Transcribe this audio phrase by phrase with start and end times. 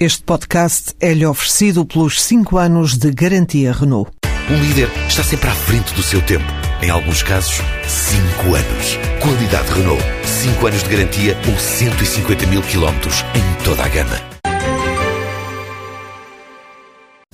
[0.00, 4.08] Este podcast é-lhe oferecido pelos 5 anos de garantia Renault.
[4.48, 6.44] Um líder está sempre à frente do seu tempo.
[6.80, 8.96] Em alguns casos, 5 anos.
[9.20, 10.00] Qualidade Renault.
[10.24, 14.20] 5 anos de garantia ou 150 mil quilómetros em toda a gama.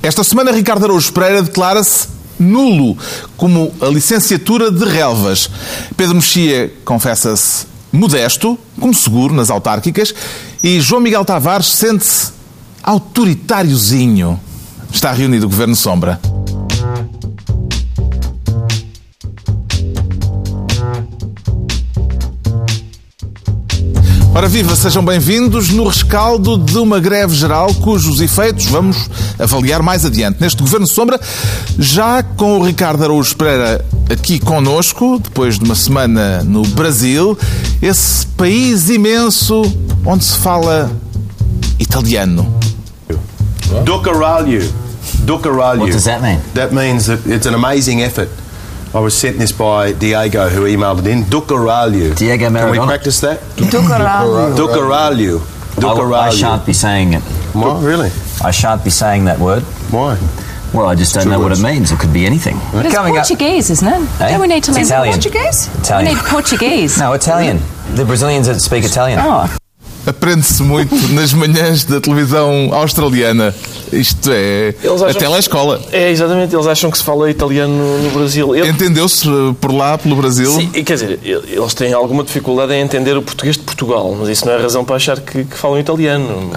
[0.02, 2.08] Esta semana, Ricardo Araújo Pereira declara-se
[2.38, 2.96] nulo
[3.36, 5.50] como a licenciatura de relvas.
[5.98, 10.14] Pedro Mexia confessa-se modesto, como seguro nas autárquicas,
[10.62, 12.32] e João Miguel Tavares sente-se
[12.84, 14.38] autoritáriozinho.
[14.92, 16.20] Está reunido o Governo Sombra.
[24.34, 29.08] Ora viva, sejam bem-vindos no rescaldo de uma greve geral cujos efeitos vamos
[29.38, 30.40] avaliar mais adiante.
[30.40, 31.18] Neste Governo Sombra,
[31.78, 37.38] já com o Ricardo Araújo Pereira aqui conosco, depois de uma semana no Brasil,
[37.80, 39.62] esse país imenso
[40.04, 40.90] onde se fala
[41.78, 42.52] italiano.
[43.84, 44.60] Do caralho.
[45.26, 45.80] Do caralho.
[45.80, 46.40] What does that mean?
[46.54, 48.28] That means that it's an amazing effort.
[48.94, 51.24] I was sent this by Diego, who emailed it in.
[51.24, 52.16] Do caralho.
[52.16, 53.40] Diego Can we practice that?
[53.56, 54.56] Do caralho.
[54.56, 55.40] Do caralho.
[55.80, 57.22] Do I, I shan't be saying it.
[57.52, 57.82] Why?
[57.82, 58.10] Really?
[58.42, 59.62] I shan't be saying that word.
[59.90, 60.16] Why?
[60.72, 61.92] Well, I just don't Two know what it means.
[61.92, 62.56] It could be anything.
[62.72, 64.20] But it's Coming up- Portuguese, isn't it?
[64.20, 64.28] Eh?
[64.30, 65.68] Don't we need to learn Portuguese?
[65.78, 66.08] Italian.
[66.08, 66.98] We need Portuguese.
[67.04, 67.58] No, Italian.
[67.94, 69.18] The Brazilians that speak Italian.
[69.22, 69.56] Oh,
[70.06, 73.54] Aprende-se muito nas manhãs da televisão australiana.
[73.92, 75.80] Isto é Eles a telescola.
[75.92, 78.54] É, exatamente, eles acham que se fala italiano no, Brasil.
[78.54, 80.50] Eu- Entendeu-se eh, por lá, pelo Brasil?
[80.52, 84.46] Sim, quer dizer, eles têm alguma dificuldade em entender o português de Portugal, mas isso
[84.46, 86.50] não é razão para achar que, que falam italiano.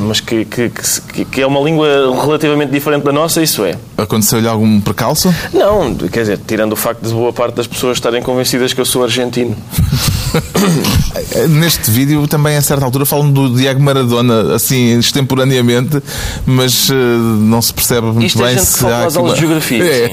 [0.00, 0.82] Mas que, que, que
[1.12, 1.86] que- que é uma língua
[2.24, 3.76] relativamente diferente da nossa, isso é.
[3.96, 5.34] Aconteceu-lhe algum percalço?
[5.52, 8.84] Não, quer dizer, tirando o facto de boa parte das pessoas estarem convencidas que eu
[8.84, 9.56] sou argentino.
[11.48, 16.02] Neste vídeo também a certa altura falam do Diego Maradona, assim, extemporaneamente,
[16.46, 19.18] mas eh, não se percebe muito Isto é bem gente que se falta há aqui
[19.18, 20.10] aulas de geografia, É.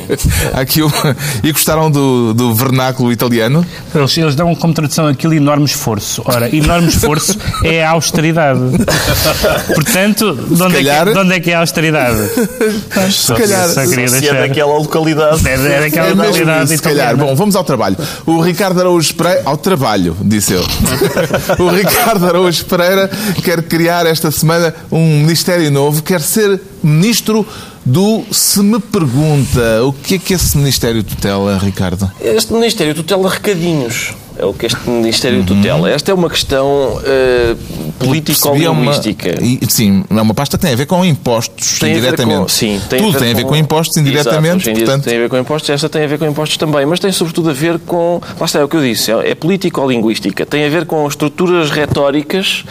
[0.53, 3.65] Aqui uma- E gostaram do, do vernáculo italiano?
[3.93, 6.21] Eles, eles dão como tradução aquilo enorme esforço.
[6.25, 8.59] Ora, enorme esforço é a austeridade.
[9.75, 12.17] Portanto, de onde, é calhar- que, de onde é que é a austeridade?
[13.11, 13.69] Se calhar.
[13.69, 14.39] Só queria Se é deixar.
[14.47, 15.47] daquela localidade.
[15.47, 17.07] É, é daquela É mesmo localidade isso, se calhar.
[17.09, 17.25] italiana.
[17.31, 17.97] Bom, vamos ao trabalho.
[18.25, 19.41] O Ricardo Araújo Pereira.
[19.45, 20.63] Ao trabalho, disse eu.
[21.59, 23.09] o Ricardo Araújo Pereira
[23.43, 27.45] quer criar esta semana um ministério novo, quer ser ministro
[27.85, 29.83] do Se Me Pergunta.
[29.83, 32.09] O que é que esse ministério tutela, Ricardo?
[32.19, 34.13] Este Ministério tutela recadinhos.
[34.37, 35.89] É o que este Ministério tutela.
[35.89, 39.41] Esta é uma questão eh, é uma- político-linguística.
[39.41, 42.39] e- Sim, é uma pasta que tem a ver com impostos, Tem a indiretamente.
[42.41, 45.03] com- sim, Tudo tem a ver com impostos indiretamente, Exato, portanto.
[45.05, 47.49] tem a ver com impostos, esta tem a ver com impostos também, mas tem sobretudo
[47.49, 48.19] a ver com.
[48.37, 51.71] Lá está, é o que eu disse, é, é político-linguística, tem a ver com estruturas
[51.71, 52.65] retóricas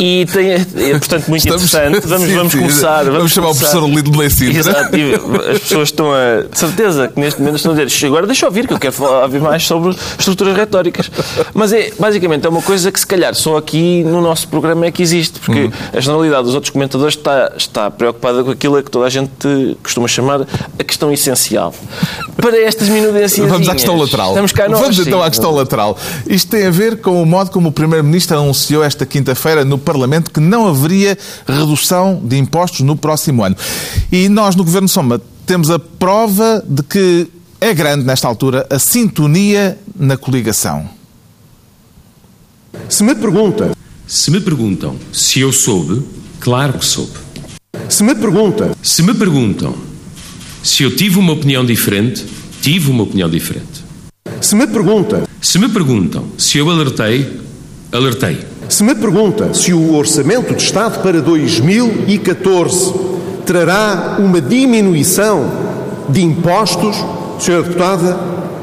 [0.00, 0.52] e tem.
[0.52, 0.58] É,
[0.98, 2.00] portanto, muito Estamos- interessante.
[2.08, 3.04] Vamos, sim, vamos começar.
[3.04, 4.16] Vamos chamar o professor Lido de
[4.96, 6.42] E as pessoas estão a.
[6.50, 9.02] De certeza que neste momento estão a dizer, agora deixa eu ouvir, que eu quero
[9.02, 11.10] ouvir mais sobre estruturas retóricas.
[11.54, 14.90] Mas é, basicamente, é uma coisa que se calhar só aqui no nosso programa é
[14.90, 15.72] que existe, porque Uhum.
[15.92, 20.08] a generalidade dos outros comentadores está, está preocupada com aquilo que toda a gente costuma
[20.08, 20.42] chamar
[20.78, 21.74] a questão essencial.
[22.36, 23.48] Para estas minudências.
[23.48, 24.28] Vamos à questão lateral.
[24.30, 25.02] Estamos cá nós, Vamos sim.
[25.02, 25.98] então à questão lateral.
[26.26, 30.30] Isto tem a ver com o modo como o Primeiro-Ministro anunciou esta quinta-feira no Parlamento
[30.30, 31.16] que não haveria
[31.46, 33.56] redução de impostos no próximo ano.
[34.10, 37.26] E nós, no Governo Soma, temos a prova de que
[37.60, 40.88] é grande, nesta altura, a sintonia na coligação.
[42.88, 43.70] Se me pergunta,
[44.06, 46.02] Se me perguntam se eu soube,
[46.40, 47.12] claro que soube.
[47.88, 49.74] se me pergunta, Se me perguntam
[50.62, 52.26] se eu tive uma opinião diferente,
[52.60, 53.84] tive uma opinião diferente.
[54.40, 57.40] se me pergunta, Se me perguntam se eu alertei,
[57.92, 58.40] alertei.
[58.68, 62.92] se me pergunta se o Orçamento de Estado para 2014
[63.50, 65.50] trará uma diminuição
[66.08, 66.96] de impostos,
[67.40, 67.62] Sra.
[67.62, 68.16] Deputada,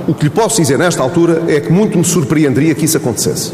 [0.08, 3.52] o que lhe posso dizer nesta altura é que muito me surpreenderia que isso acontecesse.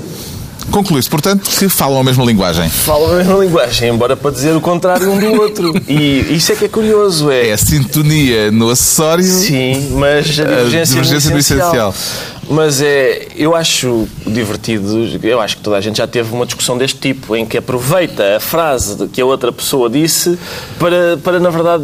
[0.69, 2.69] Conclui-se, portanto, que falam a mesma linguagem.
[2.69, 5.73] Falam a mesma linguagem, embora para dizer o contrário um do outro.
[5.87, 7.31] E isso é que é curioso.
[7.31, 9.23] É, É a sintonia no acessório.
[9.23, 11.95] Sim, mas a divergência, divergência no no essencial.
[12.53, 16.77] Mas é, eu acho divertido, eu acho que toda a gente já teve uma discussão
[16.77, 20.37] deste tipo, em que aproveita a frase que a outra pessoa disse
[20.77, 21.83] para, para na verdade,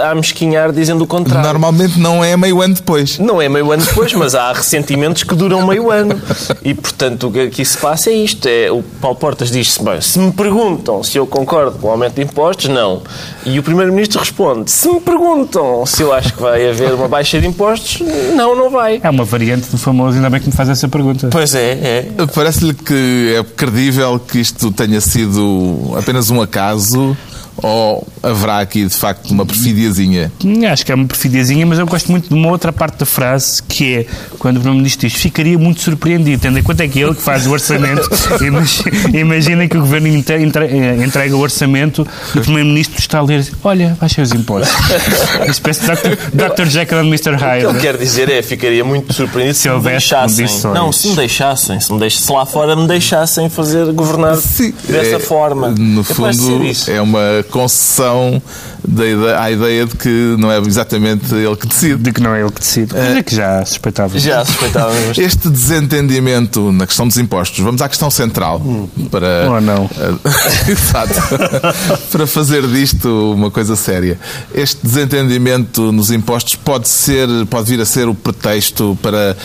[0.00, 1.42] a, a amesquinhar dizendo o contrário.
[1.42, 3.18] Normalmente não é meio ano depois.
[3.18, 6.18] Não é meio ano depois, mas há ressentimentos que duram meio ano.
[6.64, 8.48] E, portanto, o que aqui se passa é isto.
[8.48, 12.14] É, o Paulo Portas diz-se, bem, se me perguntam se eu concordo com o aumento
[12.14, 13.02] de impostos, não.
[13.44, 17.38] E o Primeiro-Ministro responde, se me perguntam se eu acho que vai haver uma baixa
[17.38, 18.00] de impostos,
[18.34, 18.98] não, não vai.
[19.02, 21.28] É uma variante do famoso, ainda bem que me faz essa pergunta.
[21.30, 22.08] Pois é, é.
[22.34, 27.16] Parece-lhe que é credível que isto tenha sido apenas um acaso
[27.62, 30.30] ou haverá aqui de facto uma perfidiazinha?
[30.44, 33.06] Hum, Acho que é uma perfidiazinha, mas eu gosto muito de uma outra parte da
[33.06, 34.06] frase que é
[34.38, 37.46] quando o Primeiro-Ministro diz ficaria muito surpreendido, tendo em conta que é ele que faz
[37.46, 38.08] o orçamento.
[38.44, 43.18] Imag- Imagina que o Governo entre- entre- eh, entrega o orçamento e o Primeiro-Ministro está
[43.18, 44.74] a ler olha, baixem os impostos.
[45.36, 46.54] Uma espécie de Dr.
[46.54, 46.66] Dr.
[46.66, 47.30] Jekyll and Mr.
[47.34, 47.66] O que Hyde.
[47.66, 50.46] ele quer dizer é, ficaria muito surpreendido se, Se me houvesse deixassem.
[50.46, 50.74] condições.
[50.74, 55.16] Não, se me deixassem, se me deixassem, se lá fora me deixassem fazer governar dessa
[55.16, 55.70] É, forma.
[55.70, 58.40] No É fundo, é uma concessão
[58.86, 61.96] da ide- à ideia de que não é exatamente ele que decide.
[61.96, 62.94] De que não é ele que decide.
[62.94, 64.18] Mas é que já suspeitava.
[64.18, 64.92] Já suspeitava.
[65.20, 68.62] Este desentendimento na questão dos impostos, vamos à questão central
[69.10, 69.90] para Ou não.
[70.68, 71.14] Exato.
[72.10, 74.18] para fazer disto uma coisa séria.
[74.54, 79.36] Este desentendimento nos impostos pode ser, pode vir a ser o pretexto para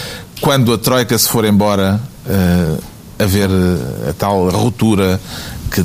[0.42, 2.75] quando a troika se for embora eh,
[3.19, 5.19] haver eh, a tal ruptura
[5.72, 5.84] que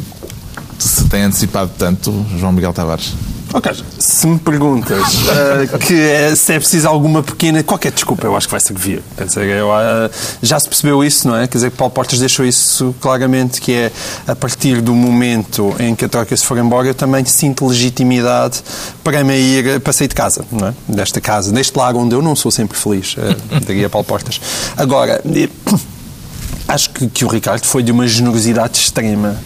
[0.82, 3.14] se tem antecipado tanto, João Miguel Tavares.
[3.52, 7.64] Ok, se me perguntas ah, que é- se é preciso alguma pequena.
[7.64, 9.02] qualquer desculpa, eu acho que vai servir.
[9.16, 10.08] Quer dizer, eu, ah,
[10.40, 11.48] já se percebeu isso, não é?
[11.48, 13.92] Quer dizer, Paulo Portas deixou isso claramente, que é
[14.28, 18.62] a partir do momento em que a troca se for embora, eu também sinto legitimidade
[19.02, 20.74] para me ir, para sair de casa, não é?
[20.86, 24.40] Desta casa, deste lar onde eu não sou sempre feliz, ah, diria Paulo Portas.
[24.76, 25.20] Agora,
[26.68, 29.36] acho que, que o Ricardo foi de uma generosidade extrema.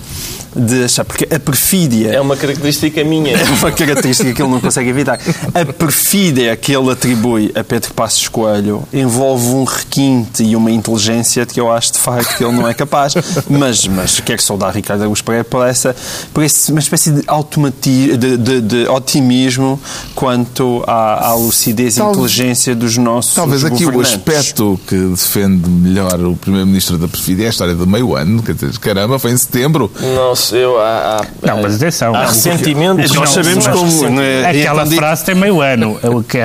[0.55, 3.33] De achar, porque a perfídia É uma característica minha.
[3.37, 5.19] é uma característica que ele não consegue evitar.
[5.55, 11.45] A perfídia que ele atribui a Pedro Passos Coelho envolve um requinte e uma inteligência
[11.45, 13.15] de que eu acho de facto que ele não é capaz.
[13.49, 15.95] Mas, mas quero saudar Ricardo Augusto Pereira por, essa,
[16.33, 19.81] por esse, uma espécie de, automati, de, de, de otimismo
[20.15, 26.21] quanto à, à lucidez e inteligência dos nossos Talvez aqui o aspecto que defende melhor
[26.21, 28.43] o Primeiro-Ministro da Perfídia é a história do meio ano.
[28.81, 29.91] Caramba, foi em setembro.
[30.01, 30.79] Não eu.
[30.81, 32.15] Há, há, Não, mas atenção.
[32.15, 33.13] Há ressentimentos.
[33.13, 34.15] Nós sabemos mas como, ressentimentos.
[34.17, 34.51] não é?
[34.61, 35.99] Aquela digo- frase tem meio ano.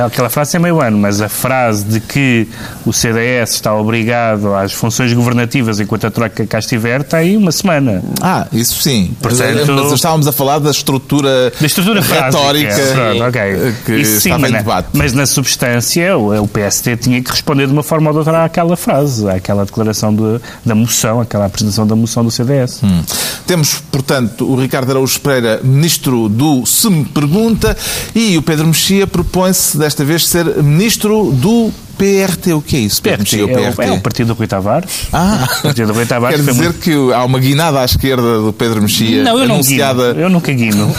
[0.06, 2.48] Aquela frase tem meio ano, mas a frase de que
[2.86, 7.52] o CDS está obrigado às funções governativas enquanto a troca cá estiver está aí uma
[7.52, 8.02] semana.
[8.22, 9.12] Ah, isso sim.
[9.22, 12.94] Portanto- mas estávamos a falar da estrutura, Da estrutura retórica frásica.
[12.96, 13.74] Pronto, ok.
[13.86, 14.88] que Isso sim, estava mas em na- debate.
[14.94, 18.44] Mas na substância, o, o PST tinha que responder de uma forma ou de outra
[18.46, 22.82] àquela frase, àquela declaração de- da moção, aquela apresentação da moção do CDS.
[22.84, 23.02] Hum.
[23.46, 27.76] Temos, portanto, o Ricardo Araújo Pereira, Ministro do Se Me Pergunta,
[28.16, 32.54] e o Pedro Mexia propõe-se desta vez ser Ministro do PRT.
[32.54, 33.82] O que é isso, Pedro PRT, é, o, PRT?
[33.90, 34.90] é o partido do Rui Tavares.
[35.12, 38.40] Ah, O partido do Rui Tavares quer dizer muito- que há uma guinada à esquerda
[38.40, 40.14] do Pedro Mexia Não, eu não anunciada...
[40.14, 40.22] guino.
[40.26, 40.96] Eu nunca guino.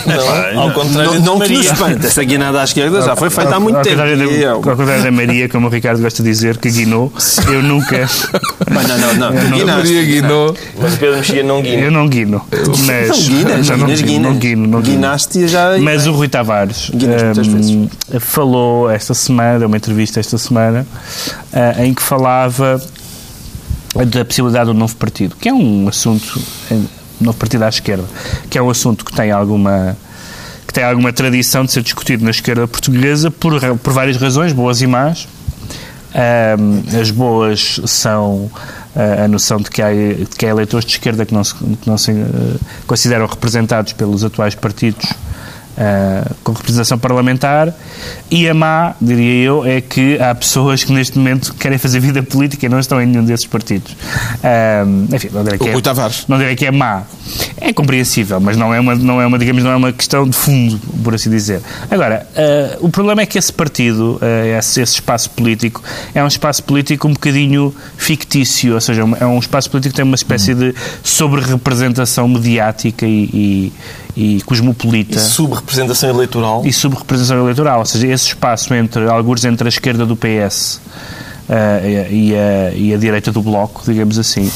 [0.55, 1.73] Não, ao contrário Não, de não te nos Maria.
[1.73, 3.97] espanta, essa guinada à esquerda já foi feita há muito ao tempo.
[3.97, 7.13] Contrário da, eu- ao contrário da Maria, como o Ricardo gosta de dizer, que guinou,
[7.51, 8.09] eu nunca.
[8.71, 9.31] Mas não, não, não.
[9.33, 9.67] Não- Guinaste.
[9.95, 10.57] Maria Guinou.
[10.81, 11.83] Mas o Pedro Mexia não guina.
[11.83, 12.43] Eu não guino.
[12.51, 14.39] Mas, Não guinas, não, não guinas, guino, não guinas.
[14.41, 14.95] guino, não guino.
[14.97, 15.79] Guinaste já.
[15.81, 17.89] Mas o Rui Tavares Guinas muitas hum,
[18.21, 20.87] falou esta semana, deu uma entrevista esta semana,
[21.53, 22.81] ah, em que falava
[24.07, 26.41] da possibilidade do novo partido, que é um assunto,
[26.71, 26.79] eh,
[27.21, 28.05] novo partido à esquerda,
[28.49, 29.97] que é um assunto que tem alguma
[30.67, 34.81] que tem alguma tradição de ser discutido na esquerda portuguesa por, por várias razões, boas
[34.81, 35.27] e más.
[36.15, 38.49] Ahm, as boas são
[38.95, 41.89] a noção de que, há, de que há eleitores de esquerda que não se, que
[41.89, 42.57] não se ah,
[42.87, 45.09] consideram representados pelos atuais partidos
[45.83, 47.75] ah, com representação parlamentar
[48.31, 52.23] e a má, diria eu, é que há pessoas que neste momento querem fazer vida
[52.23, 53.97] política e não estão em nenhum desses partidos.
[54.45, 55.73] Ahm, enfim, não direi que é,
[56.29, 57.05] não direi que é má.
[57.59, 60.37] É compreensível, mas não é uma, não é uma, digamos, não é uma questão de
[60.37, 61.63] fundo, por assim dizer.
[61.91, 64.21] Agora, eh, o problema é que esse partido,
[64.59, 65.83] esse, esse espaço político,
[66.15, 70.05] é um espaço político um bocadinho fictício, ou seja, é um espaço político que tem
[70.05, 73.73] uma espécie de sobre-representação mediática e, e,
[74.17, 76.63] e cosmopolita E subrepresentação eleitoral.
[76.65, 80.81] e subrepresentação eleitoral, ou seja, esse espaço entre alguns entre a esquerda do PS
[82.11, 84.51] e, a, e a direita do Bloco, digamos assim,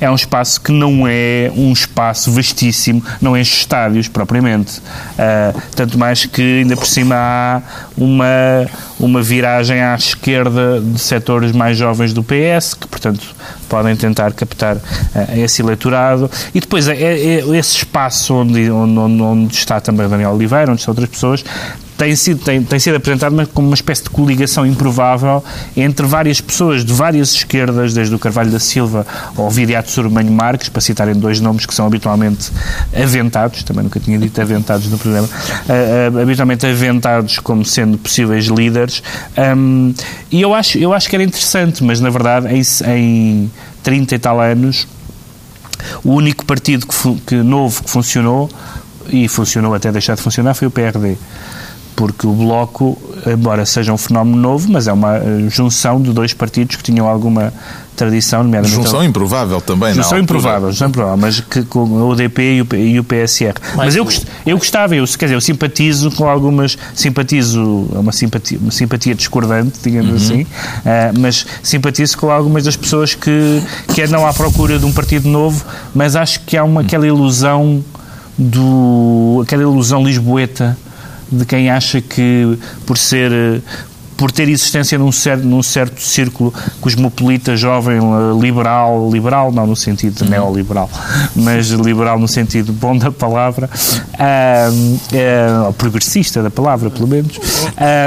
[0.00, 4.80] é um espaço que não é um espaço vastíssimo, não enche estádios propriamente.
[5.18, 7.62] Eh, tanto mais que ainda por cima há
[7.96, 8.66] uma,
[8.98, 13.34] uma viragem à esquerda de setores mais jovens do PS, que portanto
[13.68, 14.76] podem tentar captar
[15.14, 16.30] eh, esse eleitorado.
[16.54, 20.80] E depois é, é- é esse espaço onde, onde, onde- está também Daniel Oliveira, onde
[20.80, 21.44] estão outras pessoas,
[22.00, 25.44] tem sido, tem, tem sido apresentado como uma espécie de coligação improvável
[25.76, 30.70] entre várias pessoas de várias esquerdas, desde o Carvalho da Silva ao Viriato Sormanho Marques,
[30.70, 32.50] para citarem dois nomes que são habitualmente
[32.96, 38.46] aventados, também nunca tinha dito aventados no programa, uh, uh, habitualmente aventados como sendo possíveis
[38.46, 39.02] líderes.
[39.54, 39.92] Um,
[40.30, 43.50] e eu acho, eu acho que era interessante, mas na verdade em, em
[43.82, 44.88] 30 e tal anos
[46.02, 48.48] o único partido que, que novo que funcionou
[49.10, 51.18] e funcionou até deixar de funcionar foi o PRD
[51.96, 56.32] porque o Bloco, embora seja um fenómeno novo, mas é uma eh, junção de dois
[56.32, 57.52] partidos que tinham alguma
[57.94, 58.82] tradição, nomeadamente...
[58.82, 62.98] Junção improvável também, Junção improvável, junção improvável, mas que, com o UDP e o, e
[62.98, 63.54] o PSR.
[63.60, 64.08] Mas, mas eu,
[64.46, 66.78] eu gostava, eu, quer dizer, eu simpatizo com algumas...
[66.94, 70.16] Simpatizo, é uma simpatia, uma simpatia discordante, digamos uhum.
[70.16, 73.62] assim, uh, mas simpatizo com algumas das pessoas que,
[73.94, 75.62] que andam à procura de um partido novo,
[75.94, 77.84] mas acho que há uma, aquela ilusão
[78.38, 79.40] do...
[79.42, 80.76] aquela ilusão lisboeta
[81.30, 83.62] de quem acha que por ser
[84.20, 87.98] por ter existência num certo, num certo círculo cosmopolita, jovem,
[88.38, 90.28] liberal, liberal não no sentido uhum.
[90.28, 90.90] neoliberal,
[91.34, 93.70] mas liberal no sentido bom da palavra,
[94.74, 97.40] um, é, progressista da palavra, pelo menos,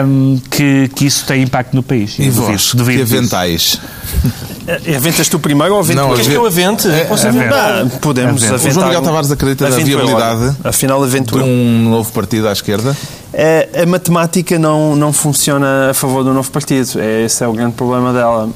[0.06, 2.20] um, que, que isso tem impacto no país.
[2.20, 3.80] E vós, que aventais?
[4.96, 6.04] Aventas tu primeiro ou aventas?
[6.04, 6.88] Não, Queres que eu avente?
[6.88, 7.86] É, Posso aventar?
[8.02, 8.56] Podemos avento.
[8.56, 8.72] aventar.
[8.72, 12.96] O João Miguel Tavares acredita na viabilidade Afinal, de um novo partido à esquerda?
[13.34, 17.00] A, a, matemática não, não funciona a favor do novo partido.
[17.00, 18.50] É, esse é o grande problema dela.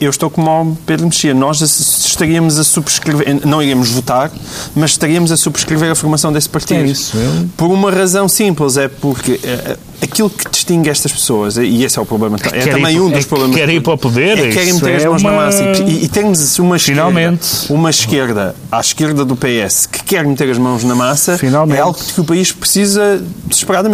[0.00, 1.32] Eu estou como o Pedro Mexia.
[1.32, 4.30] Nós estaríamos a subscrever, não iríamos votar,
[4.74, 6.80] mas estaríamos a subscrever a formação desse partido.
[6.80, 7.16] É isso.
[7.16, 7.48] Eu...
[7.56, 12.02] Por uma razão simples, é porque uh, aquilo que distingue estas pessoas, e esse é
[12.02, 13.56] o problema, é, é também um dos é problemas.
[13.56, 15.30] Querem ir para o poder, é querem meter as é mãos uma...
[15.30, 15.62] na massa.
[15.86, 17.48] E, e temos uma esquerda, Finalmente.
[17.70, 21.78] uma esquerda à esquerda do PS que quer meter as mãos na massa, Finalmente.
[21.78, 23.85] é algo que o país precisa desesperadamente.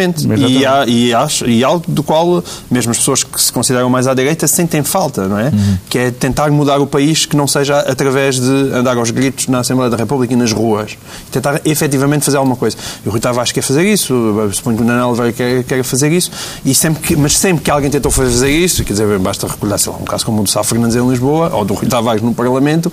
[0.48, 4.06] E, há, e, acho, e algo do qual mesmo as pessoas que se consideram mais
[4.06, 5.46] à direita sentem falta, não é?
[5.46, 5.78] Uhum.
[5.88, 9.60] Que é tentar mudar o país que não seja através de andar aos gritos na
[9.60, 10.96] Assembleia da República e nas ruas.
[11.30, 12.76] Tentar efetivamente fazer alguma coisa.
[13.04, 14.14] E o Rui Tavares quer fazer isso,
[14.52, 16.30] suponho que o Nanel Oliveira quer, quer fazer isso,
[16.64, 19.92] e sempre que, mas sempre que alguém tentou fazer isso, quer dizer, basta recordar, sei
[19.92, 22.34] lá, um caso como o do Sá Fernandes em Lisboa, ou do Rui Tavares no
[22.34, 22.92] Parlamento,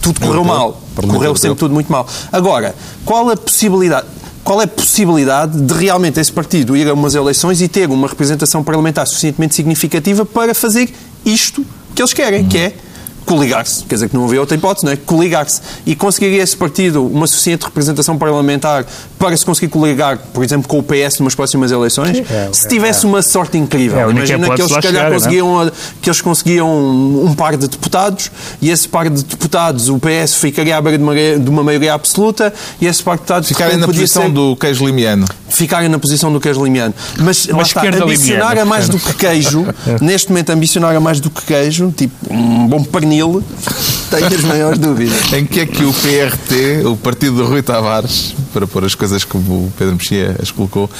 [0.00, 0.80] tudo correu mal.
[1.08, 2.06] Correu sempre tudo muito mal.
[2.32, 4.06] Agora, qual a possibilidade?
[4.48, 8.08] Qual é a possibilidade de realmente esse partido ir a umas eleições e ter uma
[8.08, 10.88] representação parlamentar suficientemente significativa para fazer
[11.22, 11.62] isto
[11.94, 12.74] que eles querem, que é
[13.28, 13.84] coligar-se.
[13.84, 14.96] Quer dizer que não havia outra hipótese, não é?
[14.96, 15.60] Coligar-se.
[15.84, 18.86] E conseguiria esse partido uma suficiente representação parlamentar
[19.18, 22.22] para se conseguir coligar, por exemplo, com o PS numas próximas eleições?
[22.30, 23.08] É, se tivesse é.
[23.08, 23.98] uma sorte incrível.
[23.98, 25.70] É, Imagina que eles, se calhar, chegar, conseguiam,
[26.00, 28.30] que eles conseguiam um par de deputados
[28.62, 31.92] e esse par de deputados, o PS ficaria à beira de uma, de uma maioria
[31.92, 33.48] absoluta e esse par de deputados...
[33.48, 35.26] Ficarem na posição ser, do queijo limiano.
[35.50, 36.94] Ficarem na posição do queijo limiano.
[37.18, 39.66] Mas Uma lá está, ambicionar limiana, a mais do que queijo,
[40.00, 43.17] neste momento ambicionar a mais do que queijo, tipo um bom pernil,
[44.10, 45.32] tenho as maiores dúvidas.
[45.32, 49.24] Em que é que o PRT, o partido de Rui Tavares, para pôr as coisas
[49.24, 50.90] como o Pedro Mexia as colocou,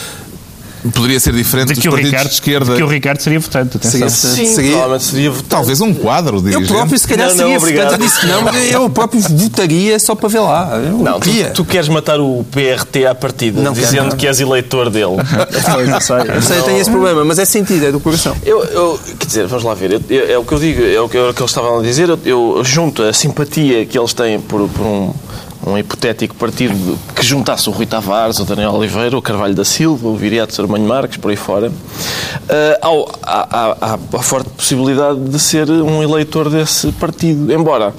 [0.91, 2.71] poderia ser diferente De dos que, o partidos Ricardo, de esquerda?
[2.73, 4.09] de que o Ricardo seria votante, atenção.
[4.09, 5.49] Seria- Sim, Seria- provavelmente seria votado.
[5.49, 6.69] Talvez um quadro Eu dirigente.
[6.69, 7.85] próprio, se calhar, Não, não, seria obrigado.
[7.87, 8.03] votante.
[8.03, 10.71] Eu disse que não, mas eu próprio votaria só para ver lá.
[10.77, 14.17] Eu Não, tu, tu queres matar o PRT à partida, Não quero, dizendo não.
[14.17, 15.17] que és eleitor dele.
[16.35, 18.35] Eu sei, eu tenho esse problema, mas é sentido, é do coração.
[18.45, 21.01] Eu, eu- quer dizer, vamos lá ver, eu- eu- é o que eu digo, é
[21.01, 23.99] o que, é o que eles estavam a dizer, eu, eu junto a simpatia que
[23.99, 25.13] eles têm por, por um,
[25.67, 30.09] um hipotético partido que juntasse o Rui Tavares, o Daniel Oliveira, o Carvalho da Silva,
[30.09, 31.71] o Viriato Sarmanho Marques, por aí fora,
[32.81, 37.53] ao- há, a forte possibilidade de ser um eleitor desse partido.
[37.53, 37.93] Embora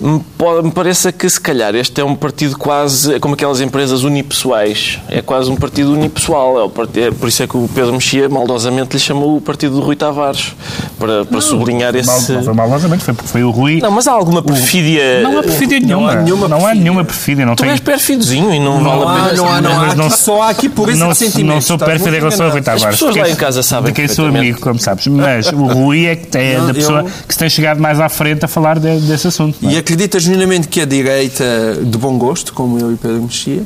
[0.00, 3.60] me, pode- me pareça que, se calhar, este é um partido quase, é como aquelas
[3.60, 6.58] empresas unipessoais, é quase um partido unipessoal.
[6.58, 9.40] É, o part- é por isso é que o Pedro Mexia maldosamente lhe chamou o
[9.40, 10.54] partido do Rui Tavares,
[10.98, 12.32] para, para sublinhar Mal, esse...
[12.32, 13.80] não foi maldosamente, foi foi o Rui.
[13.80, 15.22] Não, mas há alguma perfídia...
[15.22, 16.12] Não há perfídia nenhuma.
[16.12, 16.84] há nenhuma não há perfídia.
[17.00, 17.46] Nenhuma perfídia.
[17.46, 17.70] Não Tu tem...
[17.70, 19.36] és perfidozinho e não, Não vale a pena...
[19.36, 19.94] não há, não há.
[19.94, 21.54] Não- Aqui só há aqui por esse não, sentimento.
[21.54, 22.62] não sou pérfido em relação ao Rui.
[22.62, 22.84] Tavares.
[22.98, 25.06] pessoas lá que- em casa sabem De quem sou amigo, como sabes.
[25.06, 27.98] Mas o Rui é que é Não, da pessoa eu- que se tem chegado mais
[28.00, 29.56] à frente a falar de- desse assunto.
[29.60, 29.74] não é?
[29.74, 31.44] E acredita genuinamente que a direita
[31.82, 33.62] de bom gosto, como eu e Pedro Mexia,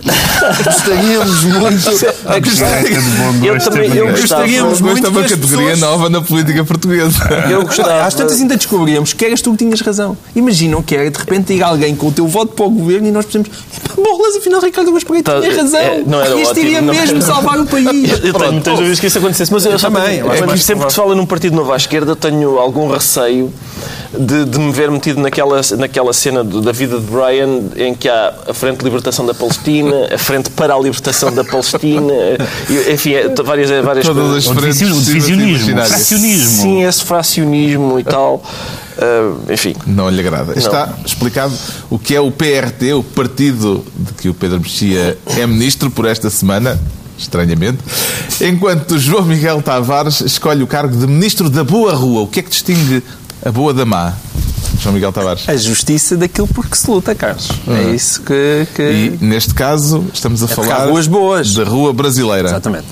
[0.64, 1.88] gostaríamos muito.
[2.26, 4.20] A direita de bom Eu gosto também- é eu bonito.
[4.20, 7.18] gostaríamos Gosto muito é uma as categoria nova na política portuguesa.
[7.50, 8.02] Eu gostava...
[8.04, 10.16] Às tantas ainda descobríamos que eras tu que tinhas razão.
[10.34, 13.10] Imaginam que era de repente ir alguém com o teu voto para o governo e
[13.14, 15.80] nós "Epá, bolas, afinal Ricardo Gomes Pereira Tá, tinha razão.
[15.80, 17.84] é, não era Isto ótimo, iria não- mesmo salvar o país.
[18.24, 20.48] Eu tenho muitas dúvidas que isso acontecesse, mas eu, só também, tenho- eu acho quando-
[20.50, 23.52] mais sempre que se fala num partido novo à esquerda, tenho algum receio
[24.18, 28.08] de, de me ver metido naquela, naquela cena do- da vida de Brian em que
[28.08, 32.12] há a Frente de Libertação da Palestina, a Frente para a Libertação da Palestina,
[32.68, 34.46] e, enfim, é, várias, várias Todas coisas.
[34.46, 36.62] as O divisionismo, o divisionismo.
[36.62, 38.42] Sim, esse fracionismo e tal.
[38.98, 39.74] Ah, enfim.
[39.86, 40.56] Não lhe agrada.
[40.58, 41.52] Está explicado
[41.90, 46.06] o que é o PRT, o partido de que o Pedro Mexia é ministro por
[46.06, 46.78] esta semana,
[47.18, 47.78] estranhamente,
[48.40, 52.22] enquanto João Miguel Tavares escolhe o cargo de ministro da boa rua.
[52.22, 53.02] O que é que distingue
[53.44, 54.12] a boa da má?
[54.80, 55.48] João Miguel Tavares.
[55.48, 57.48] A justiça daquilo por que se luta, Carlos.
[57.68, 58.66] É isso que.
[58.74, 61.54] que- E neste caso estamos a É falar ruas boas.
[61.54, 62.48] da rua brasileira.
[62.48, 62.86] Exatamente.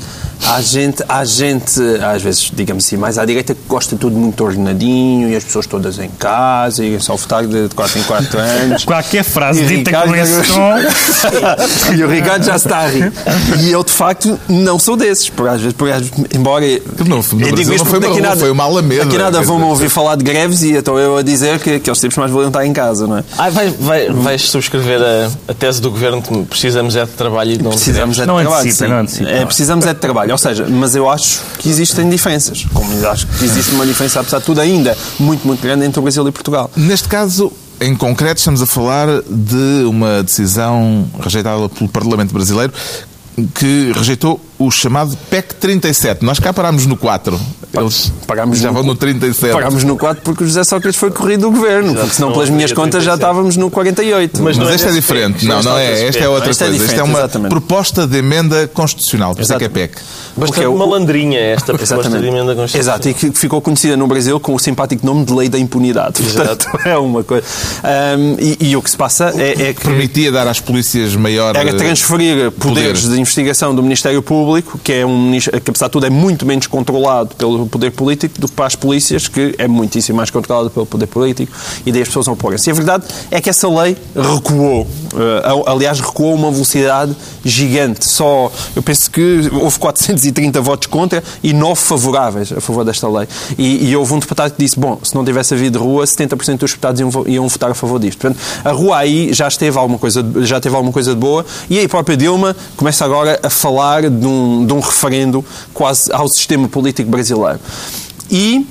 [0.49, 4.17] Há gente, há gente, às vezes, digamos assim, mais à direita, que gosta de tudo
[4.19, 8.39] muito ordenadinho e as pessoas todas em casa e só votar de 4 em 4
[8.39, 8.85] anos.
[8.87, 11.95] Qualquer frase dita Ricardo- com esse tom.
[11.97, 13.13] e o Ricardo já está a rir.
[13.61, 15.29] E eu, de facto, não sou desses.
[15.31, 16.65] Por às vezes, por às vezes, embora.
[16.67, 19.19] no eu Brasil digo isto não foi uma daqui rua, nada- foi uma alameda, Daqui
[19.19, 19.71] nada quer vão-me dizer.
[19.73, 22.67] ouvir falar de greves e então eu a dizer que aqueles tempos mais valiam estar
[22.67, 23.25] em casa, não é?
[23.39, 27.53] Ah, vai, vai, vais subscrever a, a tese do governo que precisamos é de trabalho
[27.53, 28.61] e não Precisamos é de Não trabalho.
[28.67, 29.31] antecipa, não antecipa.
[29.31, 30.32] É, precisamos é de trabalho.
[30.33, 32.65] Ou seja, mas eu acho que existem diferenças.
[32.73, 35.99] Como eu acho que existe uma diferença, apesar de tudo, ainda muito, muito grande entre
[35.99, 36.71] o Brasil e Portugal.
[36.75, 42.73] Neste caso, em concreto, estamos a falar de uma decisão rejeitada pelo Parlamento Brasileiro
[43.55, 46.25] que rejeitou o chamado PEC 37.
[46.25, 47.39] Nós cá parámos no 4.
[47.75, 49.53] Eles Pagámos já no- vão no 37.
[49.55, 52.51] Pagámos no 4 porque o José Sócrates foi corrido do governo, porque senão, não pelas
[52.51, 53.15] minhas contas, já 37.
[53.17, 54.43] estávamos no 48.
[54.43, 55.47] Mas, não é esta é diferente.
[55.47, 56.09] Não, não é é.
[56.09, 56.85] Esta é outra Esta é coisa.
[56.85, 57.49] Isto é uma exatamente.
[57.51, 59.35] proposta de emenda constitucional.
[59.35, 59.75] Por isso é que é Exato.
[59.81, 59.95] PEC.
[59.95, 62.21] Bastante Porque é o- malandrinha esta proposta Exatamente.
[62.23, 62.81] de emenda constitucional.
[62.97, 66.23] Exato, e que ficou conhecida no Brasil com o simpático nome de Lei da Impunidade.
[66.23, 66.67] Exato.
[66.69, 67.45] Portanto, é uma coisa.
[67.83, 69.81] Ahm, e, e o que se passa é, é que.
[69.83, 71.57] Permitia dar às polícias maior.
[71.57, 73.15] Era eh, transferir poderes poder.
[73.15, 76.67] de investigação do Ministério Público, que é um que, apesar de tudo, é muito menos
[76.67, 80.85] controlado pelo poder político do que para as polícias, que é muitíssimo mais controlado pelo
[80.85, 81.53] poder político,
[81.87, 82.69] e daí as pessoas opõem-se.
[82.69, 84.87] E a verdade é que essa lei recuou.
[85.15, 88.07] Eh, aliás, recuou a uma velocidade gigante.
[88.07, 93.27] Só, eu penso que houve 430 votos contra e 9 favoráveis a favor desta lei.
[93.59, 96.71] E, e houve um deputado que disse: bom, se não tivesse havido rua, 70% dos
[96.71, 98.19] deputados iam, iam votar a favor disto.
[98.19, 101.83] Portanto, a rua aí já esteve alguma coisa, já teve alguma coisa de boa e
[101.83, 106.69] a própria Dilma começa agora a falar de um, de um referendo quase ao sistema
[106.69, 107.59] político brasileiro.
[108.31, 108.67] E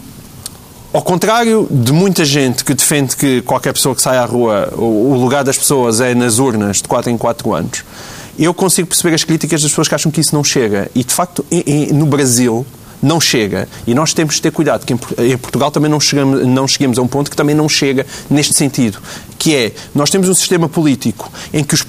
[0.94, 5.16] ao contrário de muita gente que defende que qualquer pessoa que sai à rua, o
[5.16, 7.84] lugar das pessoas é nas urnas de 4 em 4 anos,
[8.38, 10.90] eu consigo perceber as críticas das pessoas que acham que isso não chega.
[10.96, 11.46] E, de facto,
[11.94, 12.66] no Brasil
[13.01, 13.68] não chega.
[13.88, 16.67] E nós temos de ter cuidado, que em Por- em Portugal também não chegamos, não
[16.67, 19.00] cheguemos a um ponto que também não chega neste sentido.
[19.39, 21.82] Que é, nós temos um sistema político em que, os,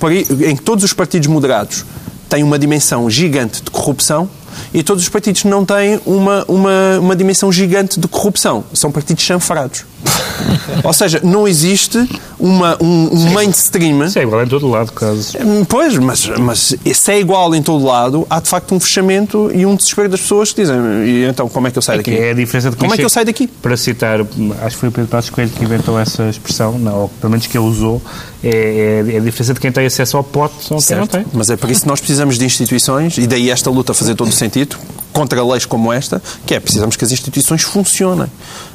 [0.46, 1.84] em que todos os partidos moderados
[2.32, 4.26] têm uma dimensão gigante de corrupção
[4.72, 8.64] e todos os partidos não têm uma, uma, uma dimensão gigante de corrupção.
[8.72, 9.84] São partidos chanfrados.
[10.84, 11.98] Ou seja, não existe
[12.38, 14.04] uma, um, um mainstream.
[14.04, 15.36] Isso é igual em todo lado, caso.
[15.40, 19.50] Hum, Pois, mas, mas se é igual em todo lado, há de facto um fechamento
[19.54, 21.98] e um desespero das pessoas que dizem e então como é que eu saio É,
[21.98, 22.16] daqui?
[22.16, 23.46] é a diferença de Como é que eu saio daqui?
[23.46, 27.08] Para citar, acho que foi o Pedro Passos Coelho que inventou essa expressão, não, ou
[27.08, 28.02] pelo menos que ele usou,
[28.42, 31.24] é, é a diferença de quem tem acesso ao pote ou quem não tem.
[31.32, 34.28] Mas é por isso que nós precisamos de instituições e daí esta luta fazer todo
[34.28, 34.76] o sentido
[35.12, 38.26] contra leis como esta, que é precisamos que as instituições funcionem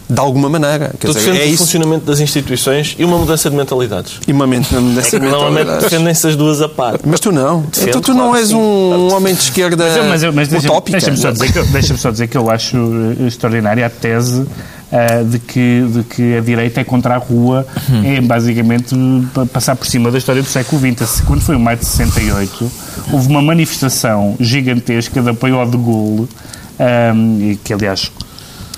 [0.09, 0.93] de alguma maneira.
[0.99, 1.57] Quer Tu dizer, é o isso.
[1.63, 4.19] funcionamento das instituições e uma mudança de mentalidades.
[4.27, 6.97] E uma mente É que normalmente defendem-se as duas a par.
[7.05, 7.61] Mas tu não.
[7.61, 8.55] Defendo, tu, tu claro não és sim.
[8.55, 10.97] um homem de esquerda Mas, eu- mas, eu- mas deixa- utópica.
[10.97, 12.77] deixa-me só, dizer que eu- deixa-me só dizer que eu acho
[13.19, 14.45] eh, extraordinária a tese
[14.89, 17.67] ah, de, que, de que a direita é contra a rua,
[18.05, 18.95] é basicamente
[19.33, 21.19] pa- passar por cima da história do século XX.
[21.27, 22.71] Quando foi o maio de 68,
[23.11, 26.29] houve uma manifestação gigantesca de apoio ao de Gaulle,
[26.79, 28.09] ah, e que aliás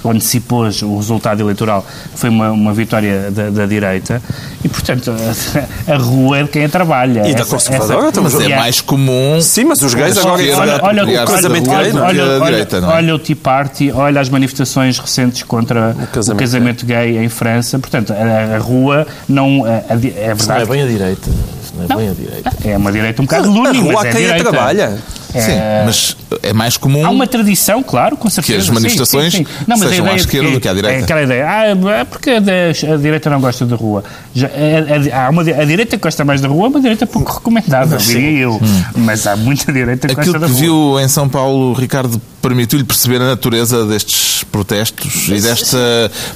[0.05, 1.85] antecipou o resultado eleitoral
[2.15, 4.21] foi uma, uma vitória da, da direita
[4.63, 8.12] e portanto a, a rua é de quem a trabalha E da Essa- conservadora essa-
[8.13, 8.31] também.
[8.31, 9.41] Mas é mais comum.
[9.41, 10.41] Sim, mas os gays a agora...
[10.83, 12.95] olha, olha, o casamento da gay, não olha, a olha, direita, não é?
[12.95, 17.77] olha o Tea Party, olha as manifestações recentes contra o casamento casamento, gay em França.
[17.79, 19.63] Portanto, a, a rua não.
[19.65, 20.65] A, a, di- é Isso não é verdade.
[20.69, 21.29] bem a direita.
[21.77, 22.51] Não é bem a direita.
[22.65, 24.49] É uma direita um bocado A lúdica, rua mas é a quem a direita.
[24.51, 24.97] trabalha.
[25.33, 25.51] É, Sim,
[25.85, 27.05] mas é mais comum.
[27.05, 28.59] Há uma tradição, claro, com certeza.
[28.59, 29.51] as sim, manifestações sim, sim.
[29.67, 30.99] Não, mas a sejam à de esquerda do que à direita.
[30.99, 34.03] É aquela ideia, ah, é porque a, a direita não gosta da rua.
[34.33, 37.05] Já, a, a- há uma, a direita que gosta mais da rua é uma direita
[37.05, 38.59] pouco recomendável, diria eu.
[38.95, 40.95] Mas há muita direita que Aquilo gosta da que rua.
[40.95, 45.77] viu em São Paulo, Ricardo, permitiu-lhe perceber a natureza destes protestos e desta,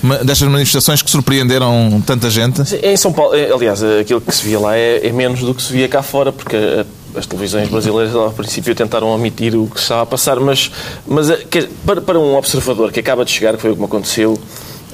[0.03, 2.61] ma- destas manifestações que surpreenderam tanta gente?
[2.83, 5.61] Em São Paulo, eh, aliás, aquilo que se via lá é, é menos do que
[5.63, 9.79] se via cá fora, porque eh, as televisões brasileiras ao princípio tentaram omitir o que
[9.79, 10.71] estava a passar, mas,
[11.07, 11.45] mas eh,
[11.85, 14.37] para, para um observador que acaba de chegar, que foi o que me aconteceu,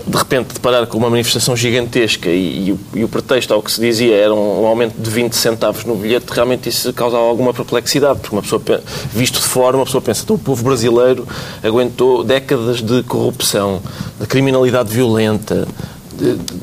[0.07, 3.71] de repente deparar com uma manifestação gigantesca e, e o, e o pretexto ao que
[3.71, 7.53] se dizia era um, um aumento de 20 centavos no bilhete, realmente isso causava alguma
[7.53, 8.79] perplexidade, porque uma pessoa, pe-
[9.13, 11.27] visto de fora, uma pessoa pensa, então o povo brasileiro
[11.63, 13.81] aguentou décadas de corrupção,
[14.19, 15.67] de criminalidade violenta,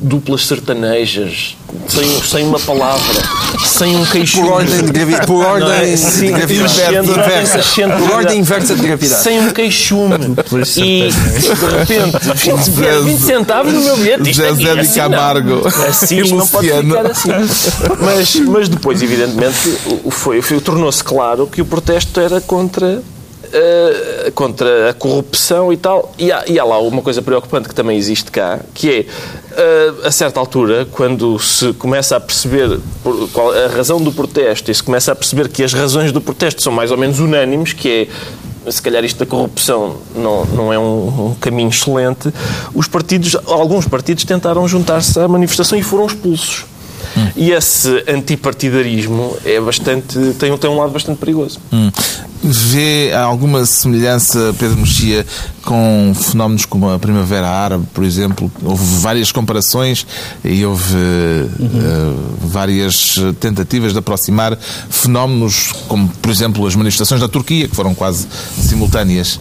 [0.01, 3.21] duplas sertanejas, sem, sem uma palavra,
[3.65, 4.41] sem um queixo.
[4.41, 5.27] Por ordem de gravidade.
[5.27, 6.53] Por ordem de Sim, gravidade.
[6.53, 7.81] inversa, Inversa.
[7.81, 7.97] inversa.
[7.97, 9.23] Por ordem inversa de gravidade.
[9.23, 10.15] Sem um queixume.
[10.77, 12.17] E de repente,
[13.01, 14.29] 20, 20 centavos no meu bilhete.
[14.29, 15.09] Isto Zezé de assim não.
[15.09, 15.67] Camargo.
[15.67, 16.89] Assim E isto não pode Luciano.
[16.95, 17.29] ficar assim.
[18.01, 19.55] Mas, mas depois, evidentemente,
[20.11, 23.01] foi, foi, tornou-se claro que o protesto era contra.
[23.53, 27.75] Eh, contra a corrupção e tal, e há, e há lá uma coisa preocupante que
[27.75, 29.05] também existe cá, que é,
[29.55, 32.79] eh, a certa altura, quando se começa a perceber
[33.33, 36.61] qual- a razão do protesto e se começa a perceber que as razões do protesto
[36.61, 38.07] são mais ou menos unânimes, que
[38.65, 42.33] é se calhar isto da corrupção não, não é um, um caminho excelente,
[42.75, 46.65] os partidos, alguns partidos tentaram juntar-se à manifestação e foram expulsos.
[47.35, 51.59] E esse antipartidarismo é bastante, tem, tem um lado bastante perigoso.
[51.71, 51.91] Hum.
[52.43, 55.25] Vê alguma semelhança, Pedro Mexia,
[55.63, 58.51] com fenómenos como a Primavera Árabe, por exemplo?
[58.63, 60.05] Houve várias comparações
[60.43, 64.57] e houve eh, várias tentativas de aproximar
[64.89, 68.27] fenómenos como, por exemplo, as manifestações da Turquia, que foram quase
[68.61, 69.39] simultâneas.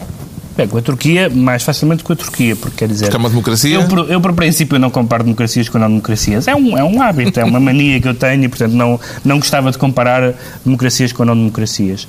[0.56, 3.04] Bem, com a Turquia, mais facilmente com a Turquia, porque quer dizer.
[3.06, 3.74] Porque é uma democracia?
[3.74, 6.48] Eu, por, eu, por princípio, não comparo democracias com não democracias.
[6.48, 9.36] É um, é um hábito, é uma mania que eu tenho e, portanto, não, não
[9.38, 10.32] gostava de comparar
[10.64, 12.08] democracias com não democracias.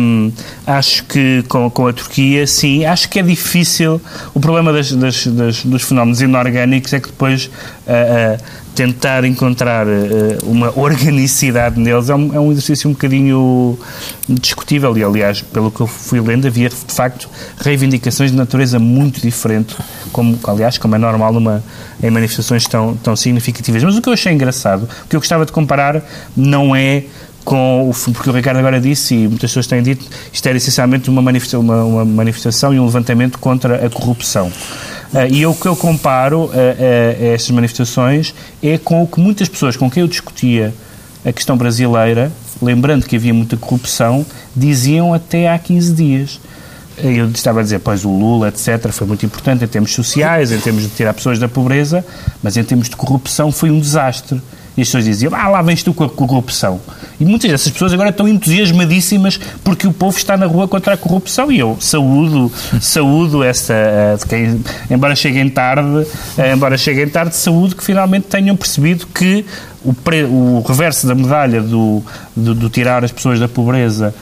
[0.00, 0.30] Hum,
[0.66, 4.00] acho que com, com a Turquia, sim, acho que é difícil.
[4.32, 7.50] O problema das, das- das- dos fenómenos inorgânicos é que depois.
[7.88, 13.78] ah, ah, tentar encontrar eh, uma organicidade neles é um, é um exercício um bocadinho
[14.28, 17.28] discutível e, aliás, pelo que eu fui lendo, havia, de facto,
[17.58, 19.76] reivindicações de natureza muito diferente,
[20.12, 21.62] como, aliás, como é normal numa,
[22.02, 23.82] em manifestações tão, tão significativas.
[23.82, 26.02] Mas o que eu achei engraçado, o que eu gostava de comparar,
[26.36, 27.04] não é
[27.44, 31.08] com o porque o Ricardo agora disse e muitas pessoas têm dito isto era essencialmente
[31.08, 34.52] uma, uma, uma manifestação e um levantamento contra a corrupção
[35.14, 39.48] Ah, e o que eu comparo a, a- estas manifestações é com o que muitas
[39.48, 40.72] pessoas com quem eu discutia
[41.24, 42.30] a questão brasileira,
[42.62, 44.24] lembrando que havia muita corrupção,
[44.56, 46.40] diziam até há 15 dias.
[46.96, 50.58] Eu estava a dizer, pois o Lula, etc., foi muito importante em termos sociais, em
[50.60, 52.04] termos de tirar pessoas da pobreza,
[52.42, 54.40] mas em termos de corrupção foi um desastre.
[54.76, 56.80] E as pessoas diziam, ah, lá vens tu com a corrupção.
[57.18, 60.96] E muitas dessas pessoas agora estão entusiasmadíssimas porque o povo está na rua contra a
[60.96, 61.50] corrupção.
[61.50, 66.06] E eu saúdo, saúdo essa, eh, quem, embora cheguem tarde,
[66.38, 69.44] eh, embora cheguem tarde, saúdo que finalmente tenham percebido que
[69.84, 72.02] o, pre- o reverso da medalha do,
[72.36, 74.14] do, do tirar as pessoas da pobreza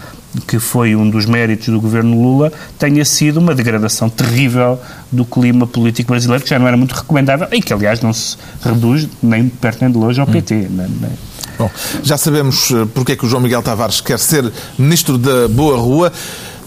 [0.46, 4.78] que foi um dos méritos do governo Lula, tenha sido uma degradação terrível
[5.10, 8.36] do clima político brasileiro, que já não era muito recomendável e que, aliás, não se
[8.62, 10.54] reduz nem de perto nem de longe ao PT.
[10.54, 11.10] né, né?
[11.58, 11.70] Bom,
[12.04, 15.76] já sabemos eh, porque é que o João Miguel Tavares quer ser ministro da Boa
[15.76, 16.12] Rua.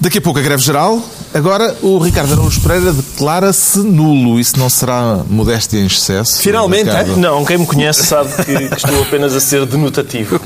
[0.01, 0.99] Daqui a pouco a greve geral.
[1.31, 4.39] Agora o Ricardo Araújo Pereira declara-se nulo.
[4.39, 6.41] Isso não será modéstia em excesso?
[6.41, 7.15] Finalmente, Ricardo?
[7.17, 10.41] Não, quem me conhece sabe que, que estou apenas a ser denotativo.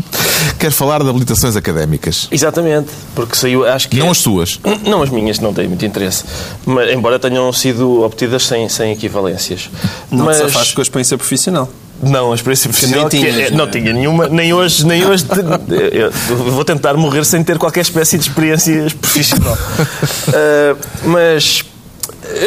[0.58, 2.28] Quer falar de habilitações académicas.
[2.30, 4.58] Exatamente, porque saiu, acho que Não é- as tuas.
[4.88, 6.24] Não as minhas, não têm muito interesse.
[6.64, 9.68] Mas, embora tenham sido obtidas sem, sem equivalências.
[10.10, 11.68] Não Mas, te safaste com a experiência profissional.
[12.06, 15.24] Não, a experiência profissional que é- tinhas, não não tinha nenhuma, nem hoje, nem hoje.
[16.50, 19.56] vou tentar morrer sem ter qualquer espécie de experiência profissional.
[20.28, 21.62] Ah, mas.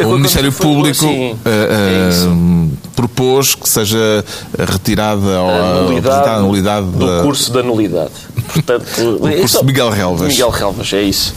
[0.04, 4.24] O Ministério Público Sim, eh, é eh, propôs que seja
[4.58, 8.10] retirada ou apresentada a nulidade do da- curso da nulidade.
[8.52, 8.84] Portanto,
[9.20, 10.28] curso é só- de Miguel Relvas.
[10.28, 11.34] Miguel Relvas, é isso.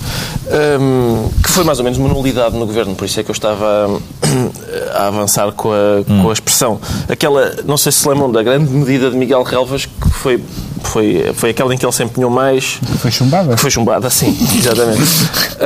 [0.79, 3.33] Hum, que foi mais ou menos uma nulidade no governo, por isso é que eu
[3.33, 4.49] estava hum,
[4.93, 6.23] a avançar com a, Hum.
[6.23, 6.79] com a expressão.
[7.09, 10.43] Aquela, não sei se se lembram da grande medida de Miguel Relvas, que foi,
[10.83, 12.79] foi, foi aquela em que ele se empenhou mais.
[12.99, 13.55] Foi chumbada.
[13.57, 15.01] Foi chumbada, sim, exatamente.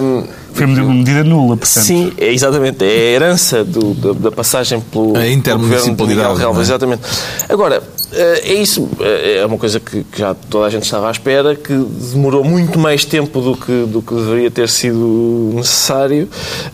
[0.00, 1.84] Hum, Foi uma medida nula, portanto.
[1.84, 2.84] Sim, é exatamente.
[2.84, 6.36] É a herança do- da, da passagem pelo, A pelo intermunicipalidade, governo de Miguel não
[6.36, 6.38] é?
[6.40, 6.68] Relvas.
[6.68, 7.02] Exatamente.
[7.48, 7.82] Agora,
[8.12, 8.88] é isso.
[9.00, 12.42] eh, É uma coisa que que já toda a gente estava à espera, que demorou
[12.44, 16.28] muito mais tempo do que, do que deveria ter sido necessário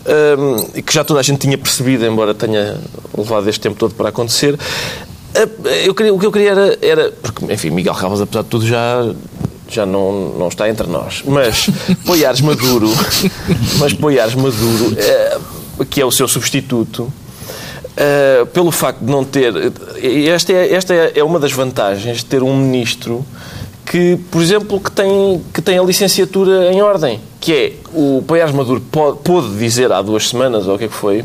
[0.05, 2.77] ehm, e que já toda a gente tinha percebido, embora tenha
[3.17, 4.57] levado este tempo todo para acontecer.
[5.33, 5.47] Eh,
[5.87, 7.11] Eu queria, o que eu queria era, era.
[7.21, 9.11] Porque, enfim, Miguel Relvas, apesar de tudo, já
[9.67, 11.23] já não, não está entre nós.
[11.25, 11.67] Mas
[12.05, 12.87] Poiares Maduro,
[13.79, 15.37] mas Poiares Maduro, eh,
[15.89, 17.11] que é o seu substituto,
[17.97, 19.53] eh, pelo facto de não ter.
[20.27, 23.25] Esta, é, esta é é uma das vantagens de ter um ministro
[23.85, 28.53] que, por exemplo, que tem, que tem a licenciatura em ordem, que é o Poiares
[28.53, 31.23] Maduro pôde dizer há duas semanas, ou o que é que foi,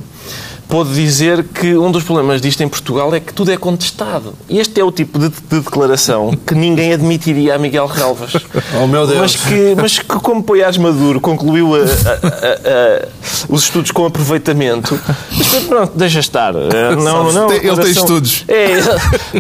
[0.70, 4.34] pôde dizer que um dos problemas disto em Portugal é que tudo é contestado.
[4.48, 8.32] E este é o tipo de, de declaração que ninguém admitiria a Miguel Relvas.
[8.82, 9.18] Oh, meu Deus.
[9.18, 13.08] Mas que, mas que como Poiares Maduro concluiu a- a- a- a-
[13.48, 14.98] os estudos com aproveitamento,
[15.36, 16.54] mas pronto, deixa estar.
[16.54, 18.44] Eh, Não, não, é ele tem estudos.
[18.48, 18.70] É,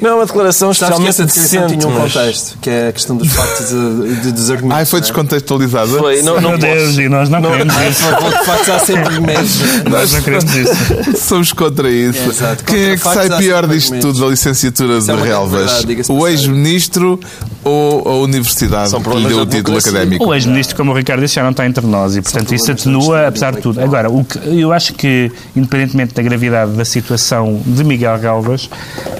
[0.02, 1.86] não é uma declaração Sabes que essa especialmente decente.
[1.86, 4.78] tinha um contexto, que é a questão dos factos de, de desargumentos.
[4.78, 5.08] Ai, foi não é?
[5.08, 5.98] descontextualizada.
[5.98, 7.00] Foi, não, não Meu Deus, posso.
[7.02, 8.38] e nós não, queremos Por isso.
[8.38, 9.84] de facto, há sempre meses.
[9.88, 10.72] Nós não queremos isso.
[11.20, 12.18] Somos contra isso.
[12.18, 12.64] É, exato.
[12.64, 15.84] Quem é que Contra sai pior disto tudo da licenciatura Isso é de grande Relvas?
[16.08, 17.20] O ex-ministro
[17.62, 20.24] ou a universidade São que lhe problemas deu o título académico?
[20.24, 23.28] O ex-ministro, como o Ricardo disse, já não está entre nós e, portanto, isso atenua,
[23.28, 23.80] apesar de tudo.
[23.80, 28.68] Agora, o que, eu acho que, independentemente da gravidade da situação de Miguel Galvas,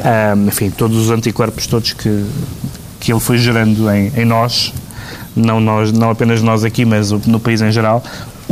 [0.03, 2.25] ah, enfim, todos os anticorpos todos que,
[2.99, 4.73] que ele foi gerando em, em nós,
[5.35, 8.03] não, nós, não apenas nós aqui, mas no país em geral,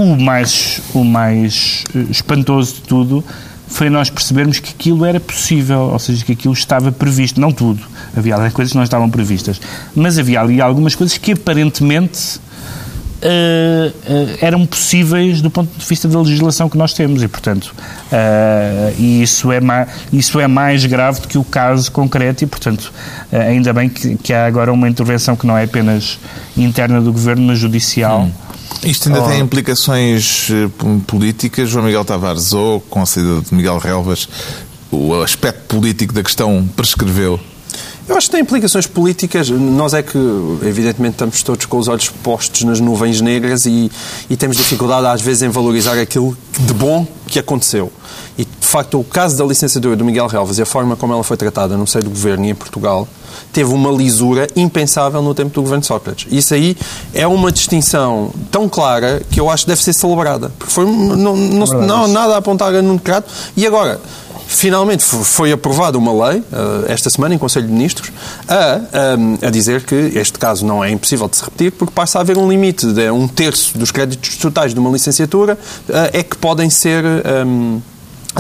[0.03, 3.25] o mais, o mais eh, espantoso de tudo
[3.67, 7.83] foi nós percebermos que aquilo era possível, ou seja, que aquilo estava previsto, não tudo,
[8.17, 9.61] havia ali coisas que não estavam previstas,
[9.95, 12.41] mas havia ali algumas coisas que aparentemente
[13.21, 17.23] eh, eh, eram possíveis do ponto de vista da legislação que nós temos.
[17.23, 17.75] E, portanto,
[18.13, 19.59] eh, e isso, é
[20.13, 22.45] isso é mais grave do que o caso concreto.
[22.45, 22.93] E, portanto,
[23.33, 26.19] ainda bem que, que há agora uma intervenção que não é apenas
[26.57, 28.29] interna do Governo, mas judicial.
[28.83, 29.29] Isto ainda Oh.
[29.29, 30.69] tem implicações eh,
[31.07, 31.69] políticas.
[31.69, 34.29] João Miguel Tavares ou com a saída de Miguel Relvas,
[34.91, 37.39] o aspecto político da questão prescreveu.
[38.09, 39.51] Eu acho que tem implicações políticas.
[39.51, 40.18] Nós é que,
[40.62, 43.90] evidentemente, estamos todos com os olhos postos nas nuvens negras e,
[44.31, 47.92] e temos dificuldade, às vezes, em valorizar aquilo de bom que aconteceu.
[48.38, 51.23] E, de facto, o caso da licenciatura do Miguel Relvas e a forma como ela
[51.23, 53.07] foi tratada no seio do governo e em Portugal
[53.53, 56.27] teve uma lisura impensável no tempo do governo Sócrates.
[56.31, 56.77] Isso aí
[57.12, 60.51] é uma distinção tão clara que eu acho que deve ser celebrada.
[60.59, 63.31] Porque foi, não, não, não, nada a apontar a Nuno Crato.
[63.57, 64.01] E agora,
[64.51, 68.11] Finalmente fo- foi aprovada uma lei, eh, esta semana, em Conselho de Ministros,
[68.49, 68.81] a,
[69.13, 72.23] ehm, a dizer que este caso não é impossível de se repetir, porque passa a
[72.23, 75.59] haver um limite de um terço dos créditos totais de uma licenciatura
[75.91, 77.05] eh, é que podem ser.
[77.05, 77.79] ehm,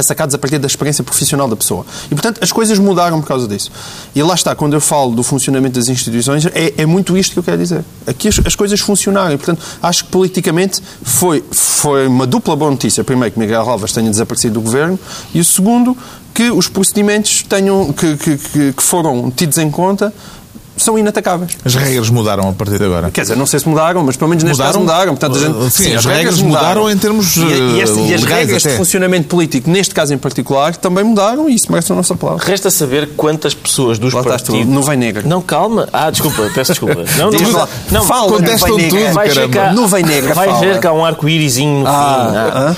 [0.06, 1.84] sacados a partir da experiência profissional da pessoa.
[2.06, 3.70] E, portanto, as coisas mudaram por causa disso.
[4.14, 7.38] E lá está, quando eu falo do funcionamento das instituições, é, é muito isto que
[7.38, 7.84] eu quero dizer.
[8.06, 9.34] Aqui as, as coisas funcionaram.
[9.34, 13.02] E, portanto, acho que politicamente foi, foi uma dupla boa notícia.
[13.04, 14.98] Primeiro, que Miguel Alves tenha desaparecido do governo,
[15.34, 15.96] e o segundo,
[16.34, 20.12] que os procedimentos tenham, que, que, que- foram tidos em conta
[20.78, 21.52] são inatacáveis.
[21.64, 23.10] As regras mudaram a partir de agora.
[23.10, 24.72] Quer dizer, não sei se mudaram, mas pelo menos neste Mudaram?
[24.72, 25.16] caso mudaram.
[25.16, 28.24] Portanto, a gente, Uh, sim, as regras mudaram em termos, E, e, este- e as
[28.24, 28.72] regras até.
[28.72, 32.44] de funcionamento político, neste caso em particular, também mudaram e isso merece a nossa palavra.
[32.44, 34.72] Resta saber quantas pessoas dos Lá estás tu, partidos...
[34.74, 35.22] nuvem negra.
[35.26, 35.88] Não, calma.
[35.92, 37.04] Ah, desculpa, peço desculpa.
[37.18, 37.68] Não, não, lá.
[37.90, 39.00] não, Fala, contestam nuvem negra.
[39.06, 39.80] tudo, Vais ver, caramba.
[39.80, 40.60] Nuvem negra, vais fala.
[40.64, 42.36] ver que há um arco-írisinho no Ah, fim.
[42.36, 42.76] ah.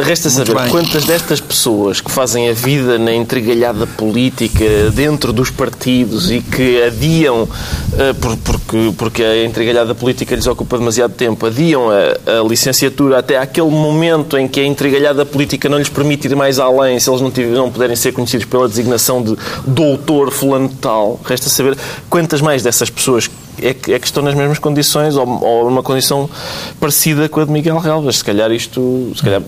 [0.00, 0.68] Ah, resta saber bem.
[0.68, 6.82] quantas destas pessoas que fazem a vida na entregalhada política dentro dos partidos e que
[6.82, 12.48] adiam, ah, por- porque, porque a entregalhada política lhes ocupa demasiado tempo, adiam a, a
[12.48, 16.98] licenciatura até aquele momento em que a entregalhada política não lhes permite ir mais além,
[16.98, 21.20] se eles não, não puderem ser conhecidos pela designação de doutor fulano tal.
[21.24, 21.76] Resta saber
[22.08, 23.30] quantas mais dessas pessoas
[23.62, 26.28] é que, é que estão nas mesmas condições ou, ou numa condição
[26.78, 28.16] parecida com a de Miguel Relvas.
[28.18, 29.42] Se calhar isto, se calhar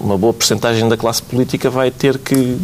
[0.00, 2.56] uma boa porcentagem da classe política vai ter que,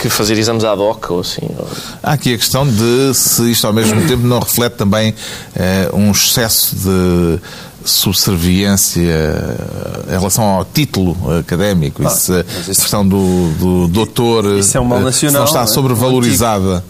[0.00, 1.46] que fazer exames ad hoc ou assim.
[1.58, 1.68] ou-
[2.02, 5.14] Há aqui a questão de se isto ao mesmo tempo não reflete também
[5.56, 7.38] eh, um excesso de
[7.84, 12.02] subserviência eh, em relação ao título académico.
[12.02, 15.46] Isso, a mas isso- questão do, do doutor Isso é um mal eh, nacional, não
[15.48, 15.66] está é?
[15.66, 16.84] sobrevalorizada.